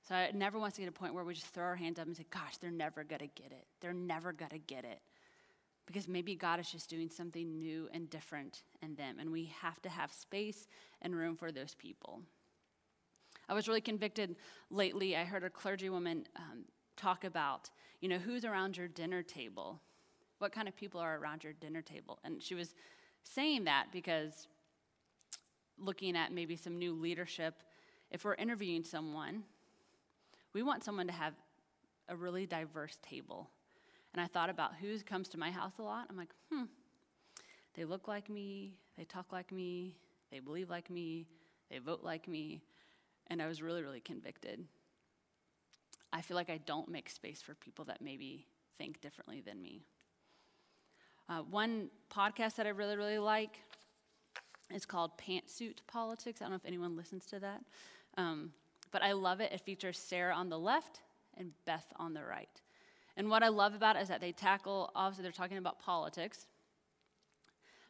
So 0.07 0.14
I 0.14 0.31
never 0.33 0.59
want 0.59 0.75
to 0.75 0.83
get 0.83 0.88
a 0.88 0.93
point 0.93 1.14
where 1.14 1.25
we 1.25 1.33
just 1.35 1.47
throw 1.47 1.64
our 1.64 1.77
hands 1.77 1.99
up 1.99 2.07
and 2.07 2.14
say, 2.14 2.27
gosh, 2.31 2.59
they're 2.59 2.71
never 2.71 3.05
going 3.05 3.21
to 3.21 3.43
get 3.43 3.51
it. 3.51 3.67
They're 3.81 3.95
never 3.95 4.33
going 4.33 4.51
to 4.51 4.59
get 4.59 4.85
it. 4.85 5.01
Because 5.87 6.07
maybe 6.07 6.35
God 6.35 6.61
is 6.61 6.71
just 6.71 6.91
doing 6.91 7.09
something 7.09 7.57
new 7.57 7.88
and 7.93 8.11
different 8.11 8.64
in 8.83 8.95
them. 8.97 9.17
And 9.19 9.33
we 9.33 9.51
have 9.62 9.81
to 9.81 9.88
have 9.88 10.12
space 10.12 10.69
and 11.01 11.17
room 11.17 11.35
for 11.35 11.51
those 11.51 11.75
people. 11.75 12.21
I 13.49 13.55
was 13.55 13.67
really 13.67 13.81
convicted 13.81 14.37
lately. 14.71 15.17
I 15.17 15.25
heard 15.25 15.43
a 15.43 15.49
clergywoman 15.49 16.27
um, 16.37 16.67
talk 16.99 17.25
about, 17.25 17.71
you 18.03 18.11
know, 18.11 18.19
who's 18.19 18.45
around 18.45 18.77
your 18.77 18.88
dinner 18.88 19.23
table? 19.23 19.81
What 20.38 20.53
kind 20.53 20.69
of 20.69 20.77
people 20.77 21.01
are 21.01 21.17
around 21.17 21.45
your 21.45 21.55
dinner 21.55 21.81
table? 21.81 22.19
And 22.25 22.43
she 22.43 22.55
was 22.55 22.75
saying 23.35 23.64
that 23.64 23.87
because 23.93 24.49
looking 25.79 26.17
at 26.17 26.33
maybe 26.33 26.57
some 26.57 26.79
new 26.79 26.93
leadership, 26.95 27.55
if 28.11 28.25
we're 28.25 28.35
interviewing 28.35 28.85
someone, 28.85 29.45
we 30.53 30.62
want 30.62 30.85
someone 30.85 31.07
to 31.07 31.12
have 31.12 31.35
a 32.09 32.17
really 32.17 32.47
diverse 32.47 32.99
table. 33.03 33.51
And 34.12 34.21
I 34.21 34.27
thought 34.27 34.51
about 34.51 34.77
who 34.81 34.99
comes 35.01 35.29
to 35.29 35.38
my 35.38 35.51
house 35.51 35.75
a 35.79 35.83
lot. 35.83 36.07
I'm 36.09 36.17
like, 36.17 36.33
hmm, 36.51 36.64
they 37.75 37.85
look 37.85 38.09
like 38.09 38.29
me, 38.29 38.75
they 38.97 39.05
talk 39.05 39.33
like 39.33 39.53
me, 39.53 39.97
they 40.31 40.41
believe 40.41 40.71
like 40.71 40.91
me, 40.91 41.29
they 41.71 41.79
vote 41.79 42.01
like 42.03 42.27
me. 42.27 42.62
And 43.29 43.43
I 43.43 43.47
was 43.47 43.62
really, 43.62 43.83
really 43.83 44.01
convicted. 44.01 44.64
I 46.12 46.23
feel 46.23 46.37
like 46.37 46.51
I 46.51 46.59
don't 46.64 46.88
make 46.88 47.11
space 47.11 47.43
for 47.43 47.55
people 47.55 47.85
that 47.85 48.01
maybe 48.01 48.47
think 48.79 49.01
differently 49.03 49.43
than 49.43 49.61
me. 49.61 49.85
Uh, 51.29 51.43
one 51.51 51.91
podcast 52.11 52.57
that 52.57 52.67
I 52.67 52.71
really, 52.71 52.97
really 52.97 53.19
like 53.19 53.59
is 54.75 54.87
called 54.87 55.12
Pantsuit 55.19 55.79
Politics. 55.87 56.41
I 56.41 56.45
don't 56.45 56.53
know 56.53 56.57
if 56.57 56.64
anyone 56.64 56.97
listens 56.97 57.27
to 57.27 57.41
that. 57.41 57.62
Um, 58.17 58.53
but 58.91 59.03
I 59.03 59.12
love 59.12 59.41
it. 59.41 59.53
It 59.53 59.61
features 59.61 59.99
Sarah 59.99 60.35
on 60.35 60.49
the 60.49 60.59
left 60.59 61.01
and 61.37 61.53
Beth 61.67 61.87
on 61.97 62.14
the 62.14 62.25
right. 62.25 62.49
And 63.17 63.29
what 63.29 63.43
I 63.43 63.49
love 63.49 63.75
about 63.75 63.97
it 63.97 64.03
is 64.03 64.09
that 64.09 64.21
they 64.21 64.33
tackle, 64.33 64.91
obviously, 64.95 65.23
they're 65.23 65.33
talking 65.33 65.59
about 65.59 65.81
politics, 65.81 66.47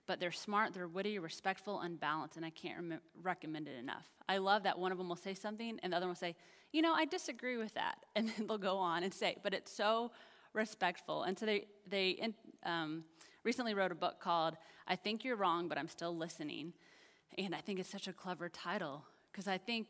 but 0.06 0.18
they're 0.18 0.32
smart, 0.32 0.72
they're 0.72 0.88
witty, 0.88 1.18
respectful, 1.18 1.80
and 1.80 2.00
balanced, 2.00 2.36
and 2.36 2.44
I 2.44 2.50
can't 2.50 2.76
rem- 2.78 3.00
recommend 3.22 3.68
it 3.68 3.78
enough. 3.78 4.06
I 4.28 4.38
love 4.38 4.62
that 4.62 4.78
one 4.78 4.90
of 4.90 4.98
them 4.98 5.08
will 5.08 5.16
say 5.16 5.34
something, 5.34 5.78
and 5.82 5.92
the 5.92 5.96
other 5.96 6.06
one 6.06 6.10
will 6.10 6.16
say, 6.16 6.34
You 6.72 6.82
know, 6.82 6.94
I 6.94 7.04
disagree 7.04 7.56
with 7.56 7.74
that. 7.74 7.98
And 8.16 8.28
then 8.30 8.46
they'll 8.46 8.58
go 8.58 8.78
on 8.78 9.04
and 9.04 9.12
say, 9.12 9.36
But 9.42 9.54
it's 9.54 9.70
so 9.70 10.10
respectful. 10.54 11.24
And 11.24 11.38
so 11.38 11.46
they, 11.46 11.66
they 11.86 12.32
um, 12.64 13.04
recently 13.48 13.72
wrote 13.72 13.90
a 13.90 13.94
book 13.94 14.20
called 14.20 14.58
I 14.86 14.94
Think 14.94 15.24
You're 15.24 15.34
Wrong, 15.34 15.68
But 15.68 15.78
I'm 15.78 15.88
Still 15.88 16.14
Listening. 16.14 16.74
And 17.38 17.54
I 17.54 17.62
think 17.62 17.78
it's 17.78 17.88
such 17.88 18.06
a 18.06 18.12
clever 18.12 18.50
title 18.50 19.06
because 19.32 19.48
I 19.48 19.56
think 19.56 19.86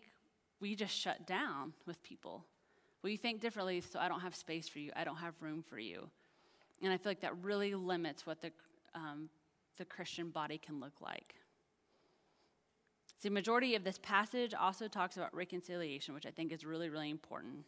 we 0.61 0.77
just 0.77 0.97
shut 0.97 1.27
down 1.27 1.73
with 1.85 2.01
people. 2.05 2.45
Well, 3.03 3.11
you 3.11 3.19
think 3.19 3.41
differently, 3.41 3.81
so 3.81 3.99
I 3.99 4.07
don't 4.07 4.21
have 4.21 4.37
space 4.37 4.69
for 4.69 4.79
you. 4.79 4.93
I 4.95 5.03
don't 5.03 5.17
have 5.17 5.35
room 5.41 5.65
for 5.69 5.77
you. 5.77 6.09
And 6.85 6.93
I 6.93 6.99
feel 6.99 7.11
like 7.11 7.23
that 7.23 7.37
really 7.43 7.75
limits 7.75 8.25
what 8.25 8.41
the, 8.41 8.53
um, 8.95 9.29
the 9.77 9.85
Christian 9.85 10.31
body 10.31 10.59
can 10.59 10.79
look 10.79 11.01
like. 11.01 11.35
See, 13.21 13.29
majority 13.29 13.75
of 13.75 13.83
this 13.83 13.99
passage 14.01 14.55
also 14.55 14.87
talks 14.87 15.17
about 15.17 15.35
reconciliation, 15.35 16.15
which 16.15 16.27
I 16.27 16.31
think 16.31 16.53
is 16.53 16.65
really, 16.65 16.91
really 16.91 17.11
important. 17.11 17.65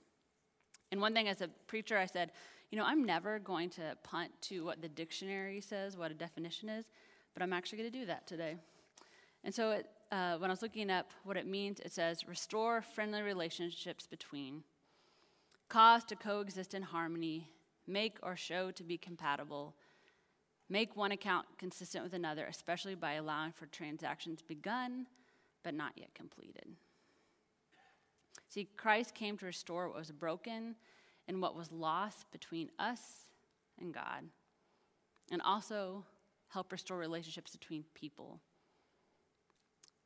And 0.92 1.00
one 1.00 1.14
thing 1.14 1.26
as 1.26 1.40
a 1.40 1.48
preacher, 1.66 1.98
I 1.98 2.06
said, 2.06 2.30
you 2.70 2.78
know, 2.78 2.84
I'm 2.84 3.04
never 3.04 3.38
going 3.38 3.70
to 3.70 3.96
punt 4.02 4.30
to 4.42 4.64
what 4.64 4.80
the 4.80 4.88
dictionary 4.88 5.60
says, 5.60 5.96
what 5.96 6.10
a 6.10 6.14
definition 6.14 6.68
is, 6.68 6.86
but 7.34 7.42
I'm 7.42 7.52
actually 7.52 7.78
going 7.78 7.92
to 7.92 7.98
do 7.98 8.06
that 8.06 8.26
today. 8.26 8.56
And 9.42 9.54
so 9.54 9.72
it, 9.72 9.86
uh, 10.12 10.36
when 10.36 10.50
I 10.50 10.52
was 10.52 10.62
looking 10.62 10.90
up 10.90 11.10
what 11.24 11.36
it 11.36 11.46
means, 11.46 11.80
it 11.80 11.92
says 11.92 12.28
restore 12.28 12.82
friendly 12.82 13.22
relationships 13.22 14.06
between, 14.06 14.62
cause 15.68 16.04
to 16.04 16.16
coexist 16.16 16.74
in 16.74 16.82
harmony, 16.82 17.48
make 17.86 18.18
or 18.22 18.36
show 18.36 18.70
to 18.70 18.84
be 18.84 18.96
compatible, 18.96 19.74
make 20.68 20.96
one 20.96 21.10
account 21.10 21.46
consistent 21.58 22.04
with 22.04 22.14
another, 22.14 22.46
especially 22.46 22.94
by 22.94 23.14
allowing 23.14 23.52
for 23.52 23.66
transactions 23.66 24.42
begun 24.42 25.06
but 25.62 25.74
not 25.74 25.92
yet 25.96 26.14
completed. 26.14 26.66
See, 28.48 28.68
Christ 28.76 29.14
came 29.14 29.36
to 29.38 29.46
restore 29.46 29.88
what 29.88 29.98
was 29.98 30.10
broken 30.10 30.74
and 31.30 31.40
what 31.40 31.54
was 31.54 31.70
lost 31.70 32.28
between 32.32 32.68
us 32.80 33.00
and 33.80 33.94
God, 33.94 34.24
and 35.30 35.40
also 35.42 36.04
help 36.48 36.72
restore 36.72 36.98
relationships 36.98 37.52
between 37.52 37.84
people. 37.94 38.40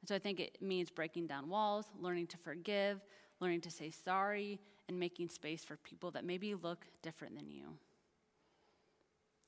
And 0.02 0.08
so 0.10 0.14
I 0.14 0.18
think 0.18 0.38
it 0.38 0.58
means 0.60 0.90
breaking 0.90 1.26
down 1.26 1.48
walls, 1.48 1.86
learning 1.98 2.26
to 2.26 2.36
forgive, 2.36 3.00
learning 3.40 3.62
to 3.62 3.70
say 3.70 3.90
sorry, 3.90 4.60
and 4.86 5.00
making 5.00 5.30
space 5.30 5.64
for 5.64 5.78
people 5.78 6.10
that 6.10 6.26
maybe 6.26 6.54
look 6.54 6.84
different 7.02 7.36
than 7.36 7.48
you. 7.48 7.78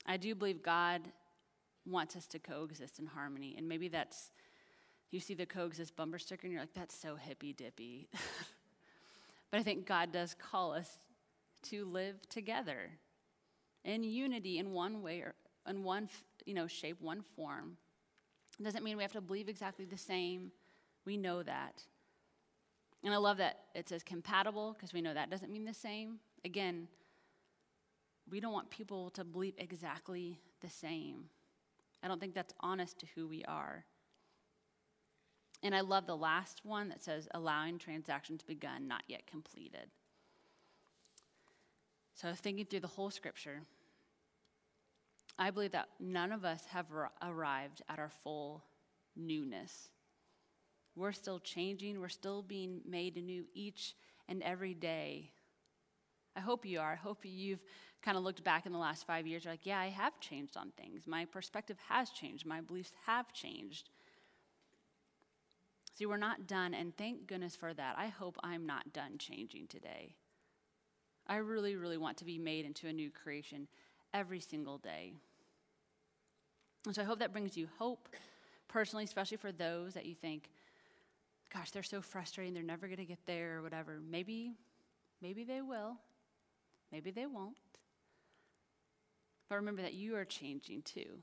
I 0.03 0.17
do 0.17 0.33
believe 0.33 0.63
God 0.63 1.03
wants 1.85 2.15
us 2.15 2.25
to 2.27 2.39
coexist 2.39 2.97
in 2.97 3.05
harmony, 3.05 3.53
and 3.55 3.69
maybe 3.69 3.87
that's 3.87 4.31
you 5.11 5.19
see 5.19 5.35
the 5.35 5.45
coexist 5.45 5.95
bumper 5.95 6.17
sticker 6.17 6.47
and 6.47 6.51
you're 6.51 6.63
like, 6.63 6.73
that's 6.73 6.97
so 6.97 7.17
hippy 7.17 7.53
dippy. 7.53 8.09
but 9.51 9.59
I 9.59 9.63
think 9.63 9.85
God 9.85 10.11
does 10.11 10.33
call 10.33 10.73
us 10.73 10.89
to 11.69 11.85
live 11.85 12.15
together 12.29 12.91
in 13.83 14.03
unity 14.03 14.59
in 14.59 14.71
one 14.71 15.01
way 15.01 15.19
or 15.19 15.35
in 15.67 15.83
one 15.83 16.09
you 16.45 16.53
know 16.53 16.67
shape, 16.67 17.01
one 17.01 17.21
form. 17.21 17.77
It 18.59 18.63
doesn't 18.63 18.83
mean 18.83 18.97
we 18.97 19.03
have 19.03 19.11
to 19.13 19.21
believe 19.21 19.49
exactly 19.49 19.85
the 19.85 19.97
same. 19.97 20.51
We 21.05 21.17
know 21.17 21.43
that. 21.43 21.83
And 23.03 23.13
I 23.13 23.17
love 23.17 23.37
that 23.37 23.59
it 23.75 23.87
says 23.87 24.03
compatible 24.03 24.73
because 24.73 24.93
we 24.93 25.01
know 25.01 25.13
that 25.13 25.29
doesn't 25.29 25.51
mean 25.51 25.65
the 25.65 25.73
same. 25.73 26.19
Again, 26.43 26.87
we 28.29 28.39
don't 28.39 28.53
want 28.53 28.69
people 28.69 29.09
to 29.11 29.23
believe 29.23 29.53
exactly 29.57 30.39
the 30.61 30.69
same. 30.69 31.25
I 32.03 32.07
don't 32.07 32.19
think 32.19 32.33
that's 32.33 32.53
honest 32.59 32.99
to 32.99 33.05
who 33.15 33.27
we 33.27 33.43
are. 33.45 33.85
And 35.63 35.73
I 35.73 35.81
love 35.81 36.05
the 36.05 36.17
last 36.17 36.61
one 36.63 36.89
that 36.89 37.03
says 37.03 37.27
allowing 37.31 37.79
transactions 37.79 38.43
begun, 38.43 38.87
not 38.87 39.03
yet 39.07 39.25
completed. 39.25 39.89
So 42.17 42.33
thinking 42.33 42.65
through 42.65 42.79
the 42.79 42.87
whole 42.87 43.11
scripture. 43.11 43.61
I 45.37 45.51
believe 45.51 45.73
that 45.73 45.89
none 45.99 46.31
of 46.31 46.43
us 46.43 46.65
have 46.71 46.87
arrived 47.21 47.83
at 47.87 47.99
our 47.99 48.09
full 48.23 48.63
newness. 49.15 49.89
We're 50.95 51.11
still 51.11 51.37
changing, 51.37 52.01
we're 52.01 52.09
still 52.09 52.41
being 52.41 52.81
made 52.89 53.17
anew 53.17 53.45
each 53.53 53.93
and 54.27 54.41
every 54.41 54.73
day. 54.73 55.29
I 56.35 56.39
hope 56.39 56.65
you 56.65 56.79
are. 56.79 56.93
I 56.93 56.95
hope 56.95 57.19
you've 57.21 57.63
kind 58.01 58.17
of 58.17 58.23
looked 58.23 58.43
back 58.43 58.65
in 58.65 58.71
the 58.71 58.79
last 58.79 59.05
five 59.05 59.27
years. 59.27 59.45
You're 59.45 59.53
like, 59.53 59.67
yeah, 59.67 59.79
I 59.79 59.89
have 59.89 60.19
changed 60.19 60.57
on 60.57 60.71
things. 60.71 61.05
My 61.05 61.25
perspective 61.25 61.77
has 61.87 62.09
changed. 62.09 62.47
My 62.47 62.61
beliefs 62.61 62.93
have 63.05 63.31
changed. 63.31 63.91
See, 65.93 66.07
we're 66.07 66.17
not 66.17 66.47
done, 66.47 66.73
and 66.73 66.97
thank 66.97 67.27
goodness 67.27 67.55
for 67.55 67.75
that. 67.75 67.95
I 67.95 68.07
hope 68.07 68.37
I'm 68.43 68.65
not 68.65 68.91
done 68.91 69.19
changing 69.19 69.67
today. 69.67 70.15
I 71.27 71.37
really, 71.37 71.75
really 71.75 71.97
want 71.97 72.17
to 72.17 72.25
be 72.25 72.37
made 72.37 72.65
into 72.65 72.87
a 72.87 72.93
new 72.93 73.09
creation 73.11 73.67
every 74.13 74.39
single 74.39 74.77
day. 74.77 75.13
And 76.85 76.95
so 76.95 77.01
I 77.01 77.05
hope 77.05 77.19
that 77.19 77.33
brings 77.33 77.57
you 77.57 77.67
hope 77.77 78.07
personally, 78.67 79.03
especially 79.03 79.37
for 79.37 79.51
those 79.51 79.93
that 79.93 80.05
you 80.05 80.15
think, 80.15 80.49
gosh, 81.53 81.71
they're 81.71 81.83
so 81.83 82.01
frustrating, 82.01 82.53
they're 82.53 82.63
never 82.63 82.87
going 82.87 82.97
to 82.97 83.05
get 83.05 83.25
there 83.25 83.57
or 83.57 83.61
whatever. 83.61 83.99
Maybe, 84.09 84.53
maybe 85.21 85.43
they 85.43 85.61
will. 85.61 85.97
Maybe 86.91 87.11
they 87.11 87.25
won't. 87.25 87.57
But 89.49 89.55
remember 89.55 89.81
that 89.81 89.93
you 89.93 90.15
are 90.15 90.25
changing 90.25 90.81
too. 90.83 91.19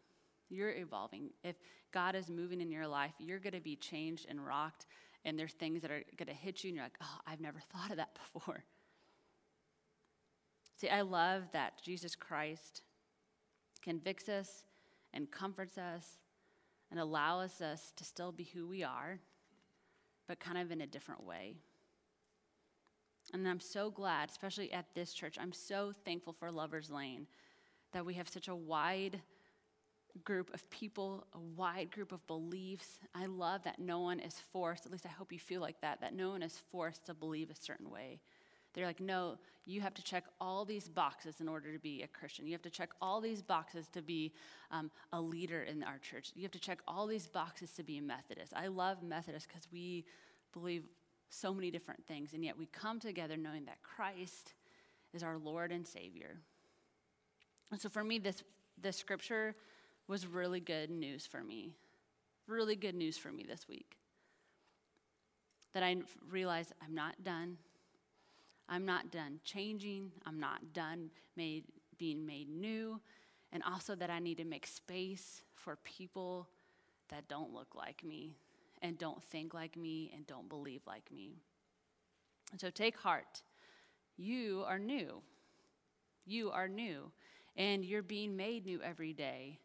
You're 0.50 0.72
evolving. 0.72 1.30
If 1.42 1.56
God 1.92 2.14
is 2.14 2.28
moving 2.28 2.60
in 2.60 2.70
your 2.70 2.86
life, 2.86 3.12
you're 3.18 3.38
going 3.38 3.54
to 3.54 3.60
be 3.60 3.76
changed 3.76 4.26
and 4.28 4.44
rocked, 4.44 4.86
and 5.24 5.38
there's 5.38 5.52
things 5.52 5.82
that 5.82 5.90
are 5.90 6.02
going 6.16 6.28
to 6.28 6.34
hit 6.34 6.62
you, 6.64 6.68
and 6.68 6.76
you're 6.76 6.84
like, 6.84 6.98
oh, 7.02 7.18
I've 7.26 7.40
never 7.40 7.58
thought 7.72 7.90
of 7.90 7.96
that 7.96 8.18
before. 8.32 8.64
See, 10.76 10.88
I 10.88 11.02
love 11.02 11.44
that 11.52 11.80
Jesus 11.82 12.16
Christ 12.16 12.82
convicts 13.82 14.28
us 14.28 14.64
and 15.12 15.30
comforts 15.30 15.78
us 15.78 16.18
and 16.90 16.98
allows 16.98 17.60
us 17.60 17.92
to 17.96 18.04
still 18.04 18.32
be 18.32 18.44
who 18.44 18.66
we 18.66 18.82
are, 18.82 19.20
but 20.26 20.40
kind 20.40 20.58
of 20.58 20.70
in 20.70 20.80
a 20.80 20.86
different 20.86 21.24
way. 21.24 21.54
And 23.32 23.48
I'm 23.48 23.60
so 23.60 23.90
glad, 23.90 24.30
especially 24.30 24.72
at 24.72 24.86
this 24.94 25.12
church, 25.12 25.36
I'm 25.40 25.52
so 25.52 25.92
thankful 26.04 26.32
for 26.32 26.50
Lover's 26.50 26.90
Lane 26.90 27.26
that 27.92 28.04
we 28.04 28.14
have 28.14 28.28
such 28.28 28.48
a 28.48 28.54
wide 28.54 29.20
group 30.22 30.52
of 30.54 30.68
people, 30.70 31.26
a 31.32 31.40
wide 31.40 31.90
group 31.90 32.12
of 32.12 32.24
beliefs. 32.26 32.98
I 33.14 33.26
love 33.26 33.64
that 33.64 33.78
no 33.78 34.00
one 34.00 34.20
is 34.20 34.38
forced, 34.52 34.86
at 34.86 34.92
least 34.92 35.06
I 35.06 35.10
hope 35.10 35.32
you 35.32 35.38
feel 35.38 35.60
like 35.60 35.80
that, 35.80 36.00
that 36.00 36.14
no 36.14 36.30
one 36.30 36.42
is 36.42 36.60
forced 36.70 37.06
to 37.06 37.14
believe 37.14 37.50
a 37.50 37.56
certain 37.56 37.90
way. 37.90 38.20
They're 38.74 38.86
like, 38.86 39.00
no, 39.00 39.36
you 39.66 39.80
have 39.80 39.94
to 39.94 40.02
check 40.02 40.24
all 40.40 40.64
these 40.64 40.88
boxes 40.88 41.40
in 41.40 41.48
order 41.48 41.72
to 41.72 41.78
be 41.78 42.02
a 42.02 42.08
Christian. 42.08 42.46
You 42.46 42.52
have 42.52 42.62
to 42.62 42.70
check 42.70 42.90
all 43.00 43.20
these 43.20 43.40
boxes 43.40 43.88
to 43.92 44.02
be 44.02 44.32
um, 44.70 44.90
a 45.12 45.20
leader 45.20 45.62
in 45.62 45.82
our 45.82 45.98
church. 45.98 46.32
You 46.34 46.42
have 46.42 46.52
to 46.52 46.60
check 46.60 46.80
all 46.86 47.06
these 47.06 47.26
boxes 47.26 47.70
to 47.72 47.82
be 47.82 47.98
a 47.98 48.02
Methodist. 48.02 48.52
I 48.54 48.66
love 48.66 49.02
Methodist 49.02 49.48
because 49.48 49.66
we 49.72 50.04
believe 50.52 50.84
so 51.30 51.54
many 51.54 51.70
different 51.70 52.04
things, 52.06 52.34
and 52.34 52.44
yet 52.44 52.58
we 52.58 52.66
come 52.66 53.00
together 53.00 53.36
knowing 53.36 53.64
that 53.64 53.82
Christ 53.82 54.52
is 55.12 55.22
our 55.22 55.38
Lord 55.38 55.72
and 55.72 55.86
Savior. 55.86 56.36
And 57.70 57.80
so 57.80 57.88
for 57.88 58.04
me, 58.04 58.18
this, 58.18 58.42
this 58.80 58.96
scripture 58.96 59.54
was 60.06 60.26
really 60.26 60.60
good 60.60 60.90
news 60.90 61.26
for 61.26 61.42
me. 61.42 61.72
Really 62.46 62.76
good 62.76 62.94
news 62.94 63.16
for 63.16 63.32
me 63.32 63.44
this 63.48 63.66
week. 63.68 63.96
That 65.72 65.82
I 65.82 65.96
realized 66.30 66.72
I'm 66.84 66.94
not 66.94 67.24
done. 67.24 67.56
I'm 68.68 68.86
not 68.86 69.10
done 69.10 69.40
changing. 69.44 70.12
I'm 70.26 70.40
not 70.40 70.72
done 70.72 71.10
made, 71.36 71.64
being 71.98 72.24
made 72.24 72.48
new. 72.48 73.00
And 73.52 73.62
also 73.62 73.94
that 73.94 74.10
I 74.10 74.18
need 74.18 74.38
to 74.38 74.44
make 74.44 74.66
space 74.66 75.42
for 75.54 75.76
people 75.84 76.48
that 77.10 77.28
don't 77.28 77.52
look 77.52 77.74
like 77.74 78.02
me 78.04 78.36
and 78.82 78.98
don't 78.98 79.22
think 79.22 79.54
like 79.54 79.76
me 79.76 80.12
and 80.14 80.26
don't 80.26 80.48
believe 80.48 80.82
like 80.86 81.10
me. 81.12 81.42
And 82.52 82.60
so 82.60 82.70
take 82.70 82.96
heart. 82.96 83.42
You 84.16 84.64
are 84.66 84.78
new. 84.78 85.22
You 86.26 86.50
are 86.50 86.68
new. 86.68 87.10
And 87.56 87.84
you're 87.84 88.02
being 88.02 88.36
made 88.36 88.66
new 88.66 88.80
every 88.82 89.12
day. 89.12 89.58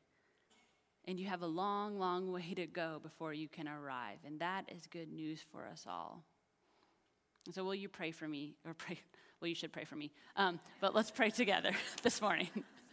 And 1.05 1.19
you 1.19 1.27
have 1.27 1.41
a 1.41 1.47
long, 1.47 1.97
long 1.97 2.31
way 2.33 2.53
to 2.55 2.67
go 2.67 2.99
before 3.01 3.33
you 3.33 3.47
can 3.47 3.67
arrive. 3.67 4.19
And 4.25 4.39
that 4.39 4.65
is 4.69 4.87
good 4.87 5.11
news 5.11 5.41
for 5.51 5.65
us 5.65 5.85
all. 5.87 6.23
And 7.45 7.55
so, 7.55 7.63
will 7.63 7.75
you 7.75 7.89
pray 7.89 8.11
for 8.11 8.27
me? 8.27 8.55
Or 8.65 8.73
pray, 8.73 8.99
well, 9.41 9.49
you 9.49 9.55
should 9.55 9.71
pray 9.73 9.85
for 9.85 9.95
me. 9.95 10.11
Um, 10.35 10.59
but 10.81 10.95
let's 10.95 11.11
pray 11.11 11.29
together 11.29 11.71
this 12.03 12.21
morning. 12.21 12.49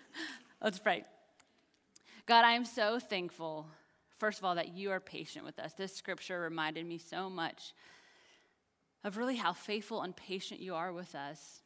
let's 0.63 0.79
pray. 0.79 1.05
God, 2.27 2.45
I 2.45 2.53
am 2.53 2.65
so 2.65 2.99
thankful, 2.99 3.67
first 4.19 4.39
of 4.39 4.45
all, 4.45 4.57
that 4.57 4.69
you 4.69 4.91
are 4.91 5.01
patient 5.01 5.45
with 5.45 5.59
us. 5.59 5.75
This 5.75 5.95
scripture 5.95 6.41
reminded 6.41 6.87
me 6.87 6.99
so 6.99 7.31
much 7.31 7.73
of 9.05 9.17
really 9.17 9.37
how 9.37 9.53
faithful 9.53 10.03
and 10.03 10.17
patient 10.17 10.61
you 10.61 10.75
are 10.75 10.93
with 10.93 11.15
us. 11.15 11.61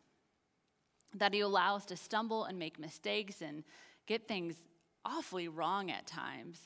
That 1.14 1.35
you 1.35 1.47
allow 1.47 1.77
us 1.77 1.87
to 1.87 1.97
stumble 1.97 2.45
and 2.45 2.59
make 2.59 2.79
mistakes 2.79 3.40
and 3.40 3.64
get 4.07 4.29
things 4.29 4.57
awfully 5.05 5.49
wrong 5.49 5.90
at 5.90 6.07
times, 6.07 6.61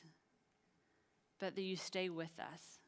but 1.38 1.54
that 1.54 1.62
you 1.62 1.76
stay 1.76 2.08
with 2.08 2.38
us. 2.40 2.78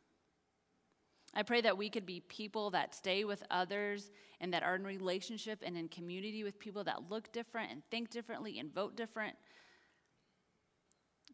I 1.36 1.42
pray 1.42 1.60
that 1.60 1.76
we 1.76 1.90
could 1.90 2.06
be 2.06 2.20
people 2.20 2.70
that 2.70 2.94
stay 2.94 3.24
with 3.24 3.42
others 3.50 4.10
and 4.40 4.54
that 4.54 4.62
are 4.62 4.74
in 4.74 4.84
relationship 4.84 5.62
and 5.62 5.76
in 5.76 5.86
community 5.88 6.42
with 6.42 6.58
people 6.58 6.82
that 6.84 7.10
look 7.10 7.30
different 7.30 7.70
and 7.70 7.84
think 7.84 8.08
differently 8.08 8.58
and 8.58 8.72
vote 8.72 8.96
different. 8.96 9.36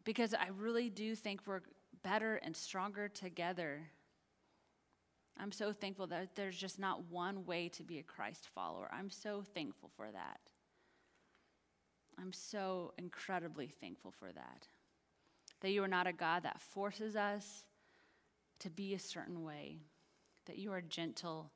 Because 0.03 0.33
I 0.33 0.49
really 0.57 0.89
do 0.89 1.15
think 1.15 1.39
we're 1.45 1.61
better 2.03 2.35
and 2.35 2.53
stronger 2.53 3.07
together. 3.07 3.79
I'm 5.39 5.53
so 5.53 5.71
thankful 5.71 6.07
that 6.07 6.35
there's 6.35 6.57
just 6.57 6.79
not 6.79 7.09
one 7.09 7.45
way 7.45 7.69
to 7.69 7.83
be 7.83 7.99
a 7.99 8.03
Christ 8.03 8.49
follower. 8.53 8.89
I'm 8.91 9.09
so 9.09 9.41
thankful 9.41 9.89
for 9.95 10.11
that. 10.11 10.41
I'm 12.19 12.33
so 12.33 12.93
incredibly 12.97 13.67
thankful 13.67 14.11
for 14.11 14.33
that. 14.33 14.67
That 15.61 15.71
you 15.71 15.81
are 15.81 15.87
not 15.87 16.07
a 16.07 16.13
God 16.13 16.43
that 16.43 16.59
forces 16.59 17.15
us 17.15 17.63
to 18.59 18.69
be 18.69 18.93
a 18.93 18.99
certain 18.99 19.43
way 19.43 19.79
that 20.45 20.57
you 20.57 20.71
are 20.71 20.81
gentle 20.81 21.51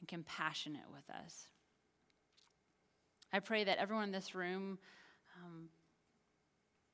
and 0.00 0.08
compassionate 0.08 0.90
with 0.92 1.08
us. 1.10 1.48
I 3.32 3.40
pray 3.40 3.64
that 3.64 3.78
everyone 3.78 4.04
in 4.04 4.12
this 4.12 4.34
room 4.34 4.78
um, 5.36 5.68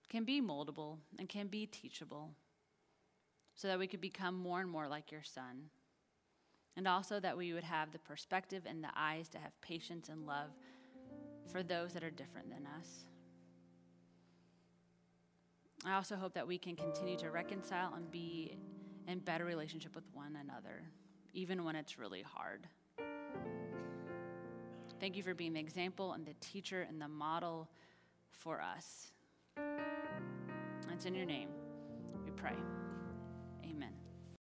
can 0.08 0.24
be 0.24 0.40
moldable 0.40 0.98
and 1.18 1.28
can 1.28 1.46
be 1.46 1.66
teachable 1.66 2.30
so 3.54 3.68
that 3.68 3.78
we 3.78 3.86
could 3.86 4.00
become 4.00 4.34
more 4.34 4.60
and 4.60 4.70
more 4.70 4.88
like 4.88 5.12
your 5.12 5.22
son. 5.22 5.70
And 6.76 6.88
also 6.88 7.20
that 7.20 7.36
we 7.36 7.52
would 7.52 7.64
have 7.64 7.92
the 7.92 7.98
perspective 7.98 8.62
and 8.66 8.82
the 8.82 8.88
eyes 8.96 9.28
to 9.30 9.38
have 9.38 9.52
patience 9.60 10.08
and 10.08 10.26
love 10.26 10.50
for 11.50 11.62
those 11.62 11.92
that 11.92 12.02
are 12.02 12.10
different 12.10 12.48
than 12.48 12.66
us. 12.78 13.04
I 15.84 15.94
also 15.94 16.16
hope 16.16 16.34
that 16.34 16.46
we 16.46 16.58
can 16.58 16.76
continue 16.76 17.16
to 17.18 17.30
reconcile 17.30 17.92
and 17.94 18.10
be 18.10 18.56
in 19.08 19.18
better 19.18 19.44
relationship 19.44 19.94
with 19.94 20.04
one 20.14 20.38
another 20.40 20.84
even 21.32 21.64
when 21.64 21.76
it's 21.76 21.98
really 21.98 22.22
hard. 22.22 22.66
Thank 25.00 25.16
you 25.16 25.22
for 25.22 25.34
being 25.34 25.52
the 25.52 25.60
example 25.60 26.12
and 26.12 26.24
the 26.24 26.34
teacher 26.40 26.86
and 26.88 27.00
the 27.00 27.08
model 27.08 27.68
for 28.30 28.60
us. 28.60 29.10
It's 30.92 31.06
in 31.06 31.14
your 31.14 31.26
name 31.26 31.48
we 32.24 32.30
pray. 32.30 32.54